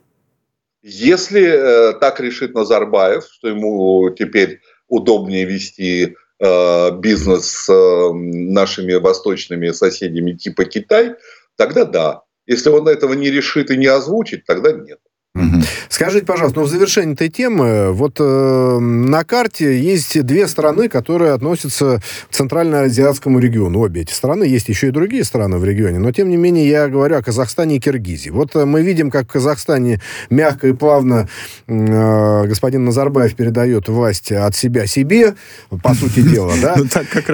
Если 0.83 1.41
э, 1.41 1.93
так 1.93 2.19
решит 2.19 2.53
Назарбаев, 2.53 3.23
что 3.23 3.47
ему 3.47 4.09
теперь 4.11 4.59
удобнее 4.93 5.45
вести 5.45 6.15
э, 6.39 6.91
бизнес 6.99 7.45
с 7.45 7.69
э, 7.69 8.13
нашими 8.13 8.93
восточными 8.93 9.71
соседями 9.71 10.33
типа 10.33 10.65
Китай, 10.65 11.15
тогда 11.55 11.85
да. 11.85 12.21
Если 12.45 12.69
он 12.69 12.87
этого 12.87 13.13
не 13.13 13.31
решит 13.31 13.71
и 13.71 13.77
не 13.77 13.87
озвучит, 13.87 14.45
тогда 14.45 14.71
нет. 14.71 14.99
Угу. 15.35 15.63
Скажите, 15.89 16.27
пожалуйста, 16.27 16.59
ну 16.59 16.65
в 16.67 16.69
завершении 16.69 17.15
этой 17.15 17.27
темы, 17.27 17.91
вот 17.91 18.17
э, 18.19 18.79
на 18.79 19.23
карте 19.23 19.79
есть 19.79 20.21
две 20.21 20.47
страны, 20.47 20.87
которые 20.89 21.31
относятся 21.31 22.03
к 22.29 22.33
Центральноазиатскому 22.35 23.39
региону. 23.39 23.79
Обе 23.79 24.01
эти 24.01 24.13
страны, 24.13 24.43
есть 24.43 24.69
еще 24.69 24.89
и 24.89 24.91
другие 24.91 25.23
страны 25.23 25.57
в 25.57 25.65
регионе, 25.65 25.97
но 25.97 26.11
тем 26.11 26.29
не 26.29 26.37
менее 26.37 26.69
я 26.69 26.87
говорю 26.87 27.17
о 27.17 27.23
Казахстане 27.23 27.77
и 27.77 27.79
Киргизии. 27.79 28.29
Вот 28.29 28.55
э, 28.55 28.65
мы 28.65 28.83
видим, 28.83 29.09
как 29.09 29.25
в 29.25 29.31
Казахстане 29.31 29.99
мягко 30.29 30.67
и 30.67 30.73
плавно 30.73 31.27
э, 31.67 32.45
господин 32.45 32.85
Назарбаев 32.85 33.35
передает 33.35 33.89
власть 33.89 34.31
от 34.31 34.55
себя 34.55 34.85
себе, 34.85 35.33
по 35.81 35.95
сути 35.95 36.21
дела, 36.31 36.53
да? 36.61 36.75
Ну, 36.77 36.85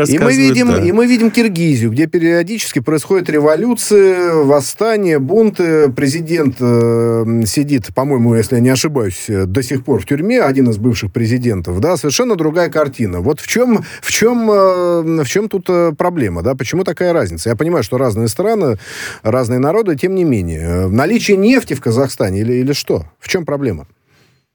и 0.05 0.19
мы 0.19 0.33
видим, 0.33 0.73
И 0.73 0.93
мы 0.93 1.05
видим 1.05 1.31
Киргизию, 1.31 1.91
где 1.91 2.07
периодически 2.07 2.79
происходят 2.79 3.29
революции, 3.29 4.45
восстания, 4.45 5.19
бунты, 5.19 5.89
президент 5.89 6.55
э, 6.61 7.43
сидит 7.45 7.88
по-моему, 7.95 8.35
если 8.35 8.55
я 8.55 8.61
не 8.61 8.69
ошибаюсь, 8.69 9.29
э, 9.29 9.45
до 9.45 9.63
сих 9.63 9.83
пор 9.83 10.01
в 10.01 10.05
тюрьме, 10.05 10.41
один 10.41 10.69
из 10.69 10.77
бывших 10.77 11.11
президентов, 11.11 11.79
да, 11.79 11.97
совершенно 11.97 12.35
другая 12.35 12.69
картина. 12.69 13.21
Вот 13.21 13.39
в 13.39 13.47
чем, 13.47 13.83
в 14.01 14.11
чем, 14.11 14.49
э, 14.51 15.23
в 15.23 15.27
чем 15.27 15.49
тут 15.49 15.69
э, 15.69 15.91
проблема, 15.97 16.41
да, 16.41 16.55
почему 16.55 16.83
такая 16.83 17.13
разница? 17.13 17.49
Я 17.49 17.55
понимаю, 17.55 17.83
что 17.83 17.97
разные 17.97 18.27
страны, 18.27 18.77
разные 19.23 19.59
народы, 19.59 19.95
тем 19.95 20.15
не 20.15 20.23
менее. 20.23 20.87
Наличие 20.87 21.37
нефти 21.37 21.73
в 21.73 21.81
Казахстане 21.81 22.41
или, 22.41 22.53
или 22.53 22.73
что? 22.73 23.03
В 23.19 23.27
чем 23.27 23.45
проблема? 23.45 23.87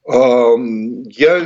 Я, 0.06 1.40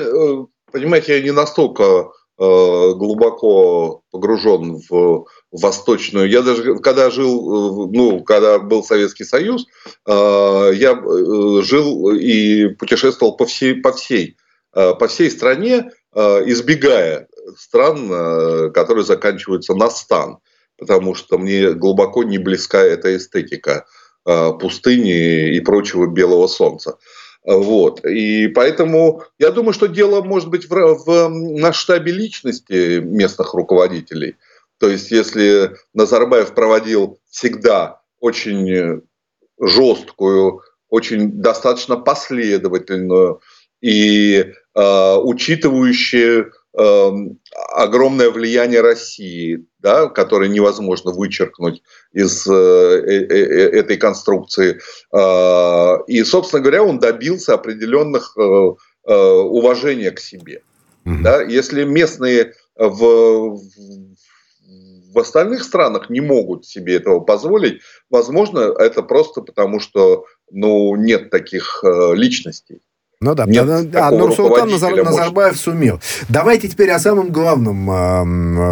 понимаете, 0.73 1.17
я 1.17 1.23
не 1.23 1.33
настолько 1.33 2.09
глубоко 2.39 4.03
погружен 4.11 4.81
в 4.89 5.25
восточную. 5.51 6.29
Я 6.29 6.43
даже, 6.43 6.77
когда 6.79 7.11
жил, 7.11 7.87
э, 7.87 7.91
ну, 7.97 8.23
когда 8.23 8.59
был 8.59 8.85
Советский 8.85 9.25
Союз, 9.25 9.67
э, 10.07 10.71
я 10.75 10.93
э, 10.93 11.63
жил 11.63 12.11
и 12.11 12.69
путешествовал 12.69 13.37
по 13.37 13.47
всей, 13.47 13.75
по 13.75 13.93
всей, 13.93 14.37
по 14.73 15.09
всей 15.09 15.31
стране, 15.31 15.91
избегая 16.15 17.27
стран, 17.57 18.71
которые 18.73 19.05
заканчиваются 19.05 19.75
на 19.75 19.91
стан, 19.91 20.39
потому 20.77 21.15
что 21.15 21.39
мне 21.39 21.73
глубоко 21.73 22.23
не 22.23 22.39
близка 22.39 22.81
эта 22.81 23.17
эстетика 23.17 23.87
пустыни 24.25 25.57
и 25.57 25.61
прочего 25.61 26.07
белого 26.07 26.47
солнца. 26.49 26.99
Вот. 27.45 28.05
И 28.05 28.49
поэтому 28.49 29.23
я 29.39 29.51
думаю, 29.51 29.73
что 29.73 29.87
дело 29.87 30.21
может 30.21 30.51
быть 30.51 30.69
в, 30.69 30.75
в 30.75 31.29
масштабе 31.29 32.13
личности 32.13 33.01
местных 33.01 33.55
руководителей– 33.55 34.37
то 34.79 34.89
есть, 34.89 35.11
если 35.11 35.73
Назарбаев 35.95 36.55
проводил 36.55 37.19
всегда 37.31 38.01
очень 38.21 39.03
жесткую, 39.61 40.63
очень 40.89 41.33
достаточно 41.33 41.97
последовательную 41.97 43.41
и 43.81 44.53
э, 44.75 45.17
учитывающую 45.17 46.53
э, 46.77 47.11
огромное 47.75 48.31
влияние 48.31 48.81
России, 48.81 49.67
да, 49.79 50.09
которое 50.09 50.49
невозможно 50.49 51.13
вычеркнуть 51.13 51.83
из 52.13 52.47
э, 52.47 52.53
э, 52.53 53.27
э, 53.29 53.79
этой 53.79 53.97
конструкции. 53.97 54.81
Э, 55.13 55.99
и, 56.07 56.25
собственно 56.25 56.63
говоря, 56.63 56.83
он 56.83 56.99
добился 56.99 57.55
определенных 57.55 58.37
э, 58.37 58.41
э, 58.41 59.15
уважения 59.15 60.11
к 60.11 60.21
себе. 60.21 60.63
Mm-hmm. 61.05 61.23
Да? 61.23 61.43
Если 61.43 61.85
местные 61.85 62.55
в, 62.77 63.57
в 63.57 63.61
в 65.19 65.21
остальных 65.21 65.65
странах 65.65 66.11
не 66.11 66.21
могут 66.21 66.65
себе 66.65 66.95
этого 66.95 67.19
позволить. 67.19 67.81
Возможно, 68.09 68.61
это 68.79 69.03
просто 69.03 69.41
потому, 69.41 69.81
что 69.81 70.27
ну, 70.53 70.95
нет 70.95 71.31
таких 71.31 71.83
э, 71.83 72.15
личностей. 72.15 72.83
Ну 73.21 73.35
да, 73.35 73.47
Нет 73.47 73.67
а 73.97 74.13
Нурсултан 74.13 74.71
Назар, 74.71 74.95
Назарбаев 74.95 75.57
сумел. 75.57 76.01
Давайте 76.29 76.69
теперь 76.69 76.93
о 76.93 77.01
самом 77.01 77.33
главном 77.33 77.91
э, 77.91 78.23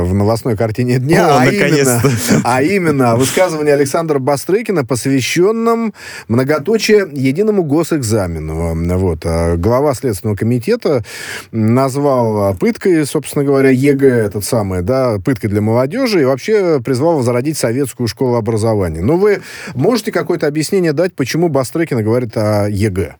в 0.04 0.14
новостной 0.14 0.56
картине 0.56 1.00
дня, 1.00 1.26
О, 1.26 1.40
а, 1.40 1.46
именно, 1.48 2.02
а 2.44 2.62
именно 2.62 3.16
высказывание 3.16 3.74
Александра 3.74 4.20
Бастрыкина, 4.20 4.84
посвященном 4.84 5.94
многоточие 6.28 7.08
единому 7.12 7.64
госэкзамену. 7.64 8.98
Вот. 8.98 9.22
А 9.24 9.56
глава 9.56 9.94
Следственного 9.94 10.36
комитета 10.36 11.04
назвал 11.50 12.54
пыткой, 12.54 13.04
собственно 13.04 13.44
говоря, 13.44 13.70
ЕГЭ, 13.70 14.26
этот 14.26 14.44
самый, 14.44 14.82
да, 14.82 15.16
пыткой 15.18 15.50
для 15.50 15.60
молодежи, 15.60 16.22
и 16.22 16.24
вообще 16.24 16.80
призвал 16.80 17.16
возродить 17.16 17.58
советскую 17.58 18.06
школу 18.06 18.36
образования. 18.36 19.00
Ну, 19.00 19.16
вы 19.16 19.42
можете 19.74 20.12
какое-то 20.12 20.46
объяснение 20.46 20.92
дать, 20.92 21.14
почему 21.16 21.48
Бастрыкин 21.48 22.04
говорит 22.04 22.36
о 22.36 22.68
ЕГЭ? 22.68 23.16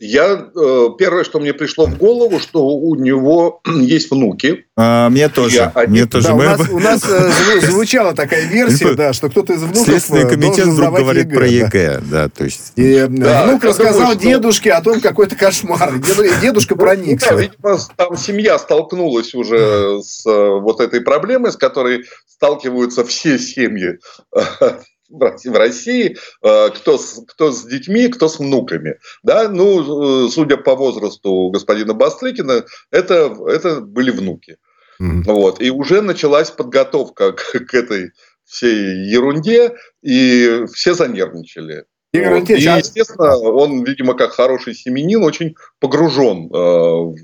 Я 0.00 0.50
э, 0.54 0.88
первое, 0.96 1.24
что 1.24 1.40
мне 1.40 1.52
пришло 1.52 1.86
в 1.86 1.98
голову, 1.98 2.38
что 2.38 2.64
у 2.64 2.94
него 2.94 3.60
есть 3.66 4.10
внуки. 4.10 4.66
А, 4.76 5.08
мне 5.10 5.28
тоже. 5.28 5.56
Я, 5.56 5.72
они... 5.74 5.92
Мне 5.92 6.06
тоже. 6.06 6.28
Да, 6.28 6.34
у 6.34 6.38
нас, 6.38 6.68
у 6.70 6.78
нас 6.78 7.04
э, 7.08 7.60
звучала 7.62 8.14
такая 8.14 8.46
версия, 8.46 8.94
да, 8.96 9.12
что 9.12 9.28
кто-то 9.28 9.54
из 9.54 9.62
внуков 9.62 9.84
Следственный 9.84 10.24
э, 10.24 10.28
комитет 10.28 10.66
вдруг 10.66 10.94
говорит 10.94 11.26
ЕГЭ, 11.26 11.34
про 11.34 11.46
ЕГЭ, 11.46 12.00
да, 12.00 12.22
да 12.24 12.28
то 12.28 12.44
есть. 12.44 12.72
И 12.76 13.06
да, 13.08 13.46
внук 13.46 13.64
рассказал 13.64 14.12
думаю, 14.12 14.18
дедушке 14.18 14.72
о 14.72 14.82
том, 14.82 15.00
какой-то 15.00 15.34
кошмар. 15.34 15.92
Дедушка 16.40 16.74
ну, 16.74 16.80
проникся. 16.80 17.30
Да, 17.30 17.34
видимо, 17.34 17.78
там 17.96 18.16
семья 18.16 18.58
столкнулась 18.58 19.34
уже 19.34 20.00
с 20.02 20.24
вот 20.24 20.80
этой 20.80 21.00
проблемой, 21.00 21.50
с 21.50 21.56
которой 21.56 22.04
сталкиваются 22.26 23.04
все 23.04 23.38
семьи 23.38 23.98
в 25.08 25.56
России, 25.56 26.16
э, 26.42 26.70
кто 26.70 26.98
с, 26.98 27.22
кто 27.26 27.50
с 27.50 27.64
детьми, 27.64 28.08
кто 28.08 28.28
с 28.28 28.38
внуками. 28.38 28.98
Да? 29.22 29.48
Ну, 29.48 30.26
э, 30.26 30.28
судя 30.30 30.56
по 30.56 30.74
возрасту 30.74 31.50
господина 31.50 31.94
Бастрыкина, 31.94 32.64
это, 32.90 33.36
это 33.46 33.80
были 33.80 34.10
внуки. 34.10 34.58
Mm-hmm. 35.00 35.22
Вот. 35.26 35.62
И 35.62 35.70
уже 35.70 36.02
началась 36.02 36.50
подготовка 36.50 37.32
к, 37.32 37.40
к 37.40 37.74
этой 37.74 38.12
всей 38.44 39.06
ерунде, 39.10 39.76
и 40.02 40.64
все 40.72 40.94
занервничали. 40.94 41.84
Игорь 42.12 42.40
вот. 42.40 42.50
И, 42.50 42.66
а 42.66 42.78
естественно, 42.78 43.36
он, 43.36 43.84
видимо, 43.84 44.14
как 44.14 44.32
хороший 44.32 44.74
семенин, 44.74 45.22
очень 45.22 45.54
погружен 45.78 46.46
э, 46.46 46.56
в 46.56 47.16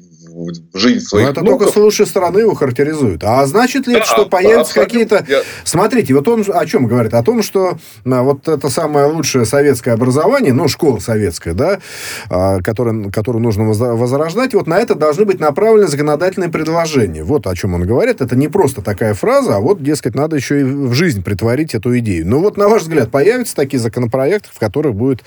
жизнь 0.75 1.01
своих 1.01 1.27
Но 1.27 1.33
это 1.33 1.41
внуков. 1.41 1.61
только 1.61 1.73
с 1.73 1.77
лучшей 1.77 2.07
стороны 2.07 2.41
его 2.41 2.55
характеризует. 2.55 3.23
А 3.25 3.45
значит 3.47 3.87
ли 3.87 3.95
да, 3.95 4.01
это, 4.01 4.09
что 4.09 4.27
появятся 4.27 4.75
какие-то... 4.75 5.25
Я... 5.29 5.43
Смотрите, 5.65 6.15
вот 6.15 6.27
он 6.29 6.45
о 6.49 6.67
чем 6.67 6.87
говорит? 6.87 7.15
О 7.15 7.23
том, 7.23 7.43
что 7.43 7.79
а, 8.05 8.23
вот 8.23 8.49
это 8.49 8.69
самое 8.69 9.07
лучшее 9.07 9.45
советское 9.45 9.93
образование, 9.93 10.53
ну, 10.53 10.69
школа 10.69 10.99
советская, 10.99 11.55
да, 11.55 11.81
а, 12.29 12.61
которое, 12.61 13.11
которую 13.11 13.43
нужно 13.43 13.65
возрождать, 13.65 14.55
вот 14.55 14.67
на 14.67 14.79
это 14.79 14.95
должны 14.95 15.25
быть 15.25 15.41
направлены 15.41 15.89
законодательные 15.89 16.51
предложения. 16.51 17.23
Вот 17.23 17.47
о 17.47 17.55
чем 17.55 17.75
он 17.75 17.87
говорит. 17.87 18.21
Это 18.21 18.37
не 18.37 18.49
просто 18.49 18.83
такая 18.83 19.15
фраза, 19.15 19.57
а 19.57 19.61
вот, 19.61 19.83
дескать, 19.83 20.15
надо 20.15 20.37
еще 20.37 20.61
и 20.61 20.65
в 20.65 20.93
жизнь 20.95 21.23
притворить 21.23 21.75
эту 21.75 21.97
идею. 21.99 22.27
Ну, 22.27 22.41
вот, 22.41 22.57
на 22.57 22.69
ваш 22.69 22.83
взгляд, 22.83 23.11
появятся 23.11 23.55
такие 23.55 23.79
законопроекты, 23.79 24.49
в 24.53 24.59
которых 24.59 24.95
будет, 24.95 25.23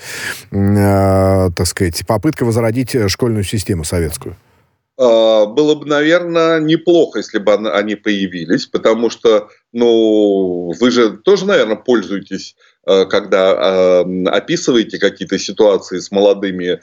э, 0.50 1.50
так 1.54 1.66
сказать, 1.66 2.06
попытка 2.06 2.44
возродить 2.44 2.96
школьную 3.08 3.44
систему 3.44 3.84
советскую? 3.84 4.36
А, 4.98 5.46
было 5.46 5.76
бы, 5.76 5.86
наверное, 5.86 6.58
неплохо, 6.58 7.20
если 7.20 7.38
бы 7.38 7.54
они 7.54 7.94
появились, 7.94 8.66
потому 8.66 9.10
что, 9.10 9.48
ну, 9.72 10.72
вы 10.80 10.90
же 10.90 11.16
тоже, 11.18 11.46
наверное, 11.46 11.76
пользуетесь, 11.76 12.56
а, 12.84 13.04
когда 13.04 13.52
а, 13.52 14.04
описываете 14.26 14.98
какие-то 14.98 15.38
ситуации 15.38 16.00
с 16.00 16.10
молодыми 16.10 16.80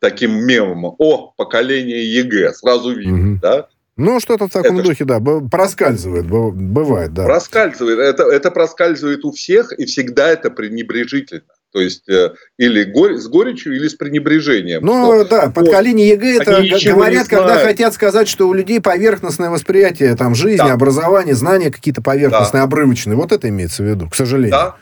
таким 0.00 0.34
мемом. 0.44 0.94
О, 0.98 1.32
поколение 1.34 2.12
ЕГЭ, 2.12 2.52
сразу 2.52 2.94
видно, 2.94 3.32
угу. 3.32 3.38
да? 3.40 3.68
Ну, 3.96 4.20
что-то 4.20 4.48
в 4.48 4.52
таком 4.52 4.80
это... 4.80 4.88
духе, 4.88 5.06
да, 5.06 5.18
проскальзывает, 5.50 6.26
бывает, 6.26 7.14
да. 7.14 7.24
Проскальзывает, 7.24 7.98
это, 7.98 8.24
это 8.24 8.50
проскальзывает 8.50 9.24
у 9.24 9.32
всех, 9.32 9.72
и 9.72 9.86
всегда 9.86 10.28
это 10.28 10.50
пренебрежительно. 10.50 11.55
То 11.76 11.82
есть 11.82 12.08
э, 12.08 12.32
или 12.56 12.84
горь, 12.84 13.18
с 13.18 13.28
горечью, 13.28 13.76
или 13.76 13.86
с 13.86 13.94
пренебрежением. 13.94 14.82
Ну, 14.82 15.26
что, 15.26 15.28
да, 15.28 15.50
поколение 15.50 16.08
ЕГЭ 16.08 16.38
это 16.40 16.62
говорят, 16.90 17.28
когда 17.28 17.58
хотят 17.58 17.92
сказать, 17.92 18.28
что 18.28 18.48
у 18.48 18.54
людей 18.54 18.80
поверхностное 18.80 19.50
восприятие 19.50 20.16
там, 20.16 20.34
жизни, 20.34 20.56
да. 20.56 20.72
образования, 20.72 21.34
знания 21.34 21.70
какие-то 21.70 22.00
поверхностные, 22.00 22.62
да. 22.62 22.64
обрывочные. 22.64 23.14
Вот 23.14 23.30
это 23.30 23.50
имеется 23.50 23.82
в 23.82 23.86
виду, 23.86 24.08
к 24.08 24.14
сожалению. 24.14 24.52
Да. 24.52 24.76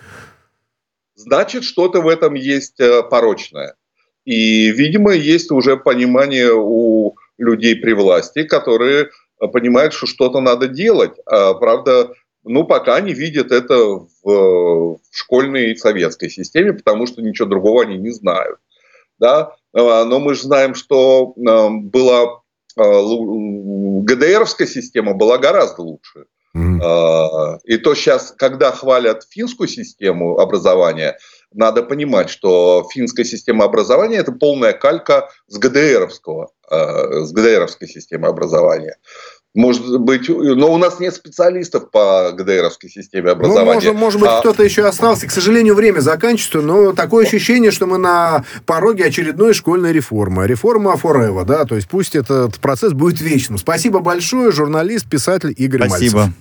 Значит, 1.16 1.64
что-то 1.64 2.00
в 2.00 2.06
этом 2.06 2.34
есть 2.34 2.78
э, 2.78 3.02
порочное. 3.02 3.74
И, 4.24 4.70
видимо, 4.70 5.14
есть 5.14 5.50
уже 5.50 5.76
понимание 5.76 6.52
у 6.54 7.16
людей 7.38 7.74
при 7.74 7.92
власти, 7.92 8.44
которые 8.44 9.10
понимают, 9.52 9.94
что 9.94 10.06
что-то 10.06 10.38
надо 10.38 10.68
делать. 10.68 11.14
А, 11.26 11.54
правда, 11.54 12.10
ну, 12.44 12.64
пока 12.64 12.96
они 12.96 13.12
видят 13.12 13.50
это 13.52 13.74
в, 13.74 14.08
в 14.22 15.00
школьной 15.10 15.76
советской 15.76 16.30
системе, 16.30 16.74
потому 16.74 17.06
что 17.06 17.22
ничего 17.22 17.48
другого 17.48 17.82
они 17.82 17.96
не 17.96 18.10
знают. 18.10 18.58
Да? 19.18 19.52
А, 19.72 20.04
но 20.04 20.20
мы 20.20 20.34
же 20.34 20.42
знаем, 20.42 20.74
что 20.74 21.34
а, 21.36 21.70
была 21.70 22.40
ГДРовская 22.76 24.66
система 24.66 25.14
была 25.14 25.38
гораздо 25.38 25.82
лучше. 25.82 26.26
Mm-hmm. 26.56 27.60
И 27.64 27.78
то 27.78 27.94
сейчас, 27.94 28.32
когда 28.36 28.70
хвалят 28.72 29.24
финскую 29.28 29.68
систему 29.68 30.38
образования, 30.38 31.18
надо 31.52 31.82
понимать, 31.84 32.30
что 32.30 32.88
финская 32.92 33.24
система 33.24 33.64
образования 33.64 34.18
это 34.18 34.32
полная 34.32 34.72
калька 34.72 35.30
с 35.46 35.56
ГДРовского, 35.58 36.50
с 36.68 37.32
ГДРовской 37.32 37.88
системы 37.88 38.28
образования. 38.28 38.96
Может 39.54 40.00
быть, 40.00 40.28
но 40.28 40.72
у 40.72 40.78
нас 40.78 40.98
нет 40.98 41.14
специалистов 41.14 41.90
по 41.92 42.32
ГДРовской 42.32 42.90
системе 42.90 43.30
образования. 43.30 43.64
Ну, 43.64 43.74
может, 43.74 43.94
может 43.94 44.20
быть, 44.20 44.30
а... 44.30 44.40
кто-то 44.40 44.64
еще 44.64 44.84
остался. 44.84 45.28
К 45.28 45.30
сожалению, 45.30 45.76
время 45.76 46.00
заканчивается, 46.00 46.60
но 46.60 46.92
такое 46.92 47.24
ощущение, 47.24 47.70
что 47.70 47.86
мы 47.86 47.98
на 47.98 48.44
пороге 48.66 49.04
очередной 49.04 49.54
школьной 49.54 49.92
реформы. 49.92 50.48
Реформа 50.48 50.94
forever, 50.94 51.44
да, 51.44 51.64
то 51.66 51.76
есть 51.76 51.88
пусть 51.88 52.16
этот 52.16 52.58
процесс 52.58 52.92
будет 52.94 53.20
вечным. 53.20 53.58
Спасибо 53.58 54.00
большое, 54.00 54.50
журналист, 54.50 55.08
писатель 55.08 55.54
Игорь 55.56 55.86
Спасибо. 55.86 56.18
Мальцев. 56.18 56.34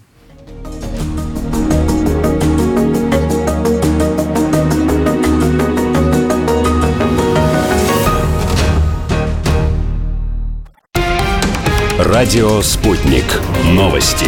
Радио 12.14 12.62
«Спутник». 12.62 13.26
Новости. 13.72 14.28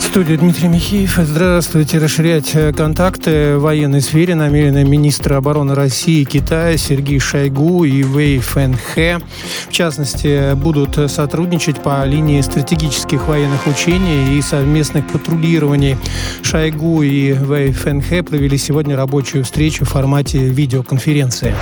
Студия 0.00 0.36
Дмитрий 0.36 0.66
Михеев. 0.66 1.20
Здравствуйте. 1.22 1.98
Расширять 1.98 2.50
э, 2.54 2.72
контакты 2.72 3.56
в 3.56 3.60
военной 3.60 4.00
сфере 4.00 4.34
намерены 4.34 4.82
министры 4.82 5.36
обороны 5.36 5.76
России 5.76 6.22
и 6.22 6.24
Китая 6.24 6.76
Сергей 6.78 7.20
Шойгу 7.20 7.84
и 7.84 8.02
Вэй 8.02 8.40
Фэнхэ. 8.40 9.20
В 9.68 9.72
частности, 9.72 10.54
будут 10.56 10.98
сотрудничать 11.08 11.80
по 11.80 12.04
линии 12.04 12.40
стратегических 12.40 13.28
военных 13.28 13.64
учений 13.68 14.36
и 14.36 14.42
совместных 14.42 15.06
патрулирований. 15.06 15.96
Шойгу 16.42 17.02
и 17.02 17.34
Вэй 17.34 17.70
Фэнхэ 17.70 18.24
провели 18.24 18.58
сегодня 18.58 18.96
рабочую 18.96 19.44
встречу 19.44 19.84
в 19.84 19.90
формате 19.90 20.38
видеоконференции. 20.38 21.54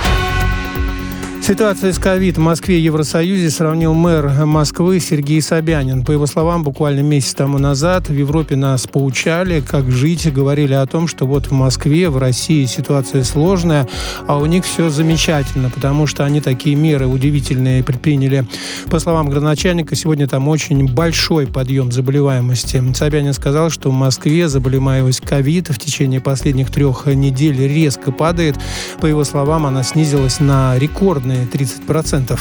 Ситуация 1.47 1.93
с 1.93 1.99
ковид 1.99 2.37
в 2.37 2.41
Москве 2.41 2.79
и 2.79 2.81
Евросоюзе 2.81 3.51
сравнил 3.51 3.93
мэр 3.93 4.47
Москвы 4.47 4.99
Сергей 4.99 5.43
Собянин. 5.43 6.03
По 6.03 6.11
его 6.11 6.25
словам, 6.25 6.63
буквально 6.63 7.01
месяц 7.01 7.35
тому 7.35 7.59
назад 7.59 8.09
в 8.09 8.13
Европе 8.13 8.55
нас 8.55 8.87
поучали, 8.87 9.59
как 9.61 9.91
жить, 9.91 10.33
говорили 10.33 10.73
о 10.73 10.87
том, 10.87 11.07
что 11.07 11.27
вот 11.27 11.45
в 11.45 11.51
Москве, 11.51 12.09
в 12.09 12.17
России 12.17 12.65
ситуация 12.65 13.23
сложная, 13.23 13.87
а 14.25 14.39
у 14.39 14.47
них 14.47 14.65
все 14.65 14.89
замечательно, 14.89 15.69
потому 15.69 16.07
что 16.07 16.25
они 16.25 16.41
такие 16.41 16.75
меры 16.75 17.05
удивительные 17.05 17.83
предприняли. 17.83 18.47
По 18.89 18.97
словам 18.97 19.29
градоначальника, 19.29 19.95
сегодня 19.95 20.27
там 20.27 20.47
очень 20.47 20.91
большой 20.91 21.45
подъем 21.45 21.91
заболеваемости. 21.91 22.83
Собянин 22.95 23.33
сказал, 23.33 23.69
что 23.69 23.91
в 23.91 23.93
Москве 23.93 24.49
заболеваемость 24.49 25.21
ковид 25.21 25.69
в 25.69 25.77
течение 25.77 26.21
последних 26.21 26.71
трех 26.71 27.05
недель 27.05 27.67
резко 27.67 28.11
падает. 28.11 28.55
По 28.99 29.05
его 29.05 29.23
словам, 29.23 29.67
она 29.67 29.83
снизилась 29.83 30.39
на 30.39 30.75
рекордные 30.79 31.34
примерно 31.35 31.49
30%. 31.51 32.39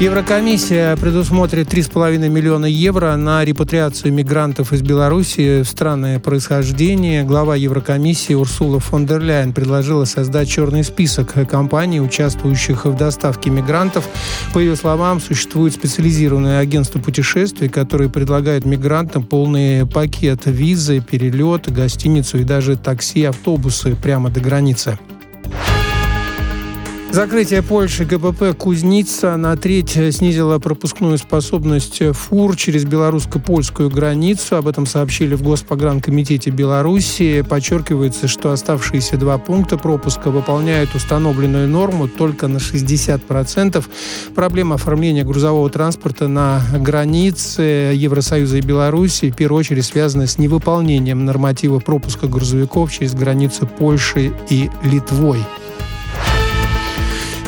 Еврокомиссия 0.00 0.96
предусмотрит 0.96 1.72
3,5 1.72 2.28
миллиона 2.28 2.66
евро 2.66 3.14
на 3.14 3.44
репатриацию 3.44 4.12
мигрантов 4.12 4.72
из 4.72 4.82
Беларуси 4.82 5.62
в 5.62 5.68
страны 5.68 6.18
происхождения. 6.18 7.22
Глава 7.22 7.54
Еврокомиссии 7.54 8.34
Урсула 8.34 8.80
фон 8.80 9.06
дер 9.06 9.20
Ляйен 9.20 9.52
предложила 9.52 10.04
создать 10.04 10.48
черный 10.48 10.82
список 10.82 11.34
компаний, 11.48 12.00
участвующих 12.00 12.86
в 12.86 12.96
доставке 12.96 13.50
мигрантов. 13.50 14.08
По 14.52 14.58
ее 14.58 14.74
словам, 14.74 15.20
существует 15.20 15.74
специализированное 15.74 16.58
агентство 16.58 16.98
путешествий, 16.98 17.68
которое 17.68 18.08
предлагает 18.08 18.64
мигрантам 18.64 19.22
полный 19.22 19.86
пакет 19.86 20.40
визы, 20.46 21.00
перелет, 21.00 21.72
гостиницу 21.72 22.38
и 22.38 22.44
даже 22.44 22.76
такси, 22.76 23.24
автобусы 23.24 23.94
прямо 23.94 24.28
до 24.28 24.40
границы. 24.40 24.98
Закрытие 27.14 27.62
Польши 27.62 28.04
ГПП 28.04 28.58
«Кузница» 28.58 29.36
на 29.36 29.56
треть 29.56 29.92
снизило 29.92 30.58
пропускную 30.58 31.16
способность 31.16 32.02
фур 32.12 32.56
через 32.56 32.84
белорусско-польскую 32.86 33.88
границу. 33.88 34.56
Об 34.56 34.66
этом 34.66 34.84
сообщили 34.84 35.36
в 35.36 35.42
Госпогранкомитете 35.44 36.50
Беларуси. 36.50 37.44
Подчеркивается, 37.48 38.26
что 38.26 38.50
оставшиеся 38.50 39.16
два 39.16 39.38
пункта 39.38 39.78
пропуска 39.78 40.32
выполняют 40.32 40.92
установленную 40.96 41.68
норму 41.68 42.08
только 42.08 42.48
на 42.48 42.56
60%. 42.56 43.84
Проблема 44.34 44.74
оформления 44.74 45.22
грузового 45.22 45.70
транспорта 45.70 46.26
на 46.26 46.62
границе 46.80 47.92
Евросоюза 47.94 48.56
и 48.56 48.60
Беларуси 48.60 49.30
в 49.30 49.36
первую 49.36 49.60
очередь 49.60 49.84
связана 49.84 50.26
с 50.26 50.36
невыполнением 50.38 51.24
норматива 51.24 51.78
пропуска 51.78 52.26
грузовиков 52.26 52.90
через 52.90 53.14
границу 53.14 53.68
Польши 53.68 54.32
и 54.50 54.68
Литвой. 54.82 55.38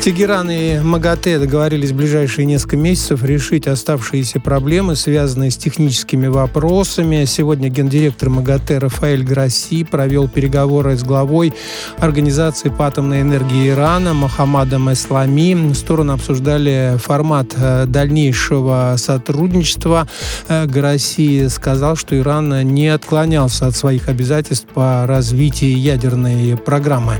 Тегеран 0.01 0.49
и 0.49 0.79
МАГАТЭ 0.79 1.39
договорились 1.39 1.91
в 1.91 1.95
ближайшие 1.95 2.45
несколько 2.45 2.77
месяцев 2.77 3.23
решить 3.23 3.67
оставшиеся 3.67 4.39
проблемы, 4.39 4.95
связанные 4.95 5.51
с 5.51 5.57
техническими 5.57 6.27
вопросами. 6.27 7.25
Сегодня 7.25 7.69
гендиректор 7.69 8.29
МАГАТЭ 8.29 8.77
Рафаэль 8.79 9.23
Грасси 9.23 9.83
провел 9.83 10.29
переговоры 10.29 10.95
с 10.95 11.03
главой 11.03 11.53
Организации 11.97 12.69
по 12.69 12.87
атомной 12.87 13.21
энергии 13.21 13.69
Ирана 13.69 14.13
Мохаммадом 14.13 14.91
Ислами. 14.93 15.73
Стороны 15.73 16.11
обсуждали 16.11 16.97
формат 17.03 17.53
э, 17.57 17.85
дальнейшего 17.87 18.95
сотрудничества. 18.97 20.07
Э, 20.47 20.65
Грасси 20.65 21.49
сказал, 21.49 21.95
что 21.95 22.17
Иран 22.17 22.61
не 22.61 22.87
отклонялся 22.87 23.67
от 23.67 23.75
своих 23.75 24.07
обязательств 24.07 24.67
по 24.73 25.05
развитию 25.05 25.77
ядерной 25.77 26.55
программы. 26.55 27.15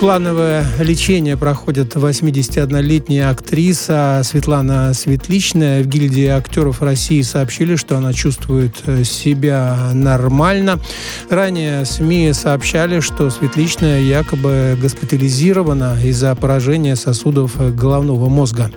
Плановое 0.00 0.66
лечение 0.78 1.38
проходит 1.38 1.96
81-летняя 1.96 3.30
актриса 3.30 4.20
Светлана 4.24 4.92
Светличная. 4.92 5.82
В 5.82 5.86
гильдии 5.86 6.26
актеров 6.26 6.82
России 6.82 7.22
сообщили, 7.22 7.76
что 7.76 7.96
она 7.96 8.12
чувствует 8.12 8.74
э, 8.84 9.04
себя 9.04 9.90
нормально. 9.94 10.78
Ранее 11.30 11.86
СМИ 11.86 12.34
сообщали, 12.34 13.00
что 13.00 13.30
Светличная 13.30 14.02
якобы 14.02 14.76
госпитализирована 14.80 15.96
из-за 16.04 16.34
поражения 16.34 16.94
сосудов 16.94 17.56
головного 17.74 18.28
мозга. 18.28 18.70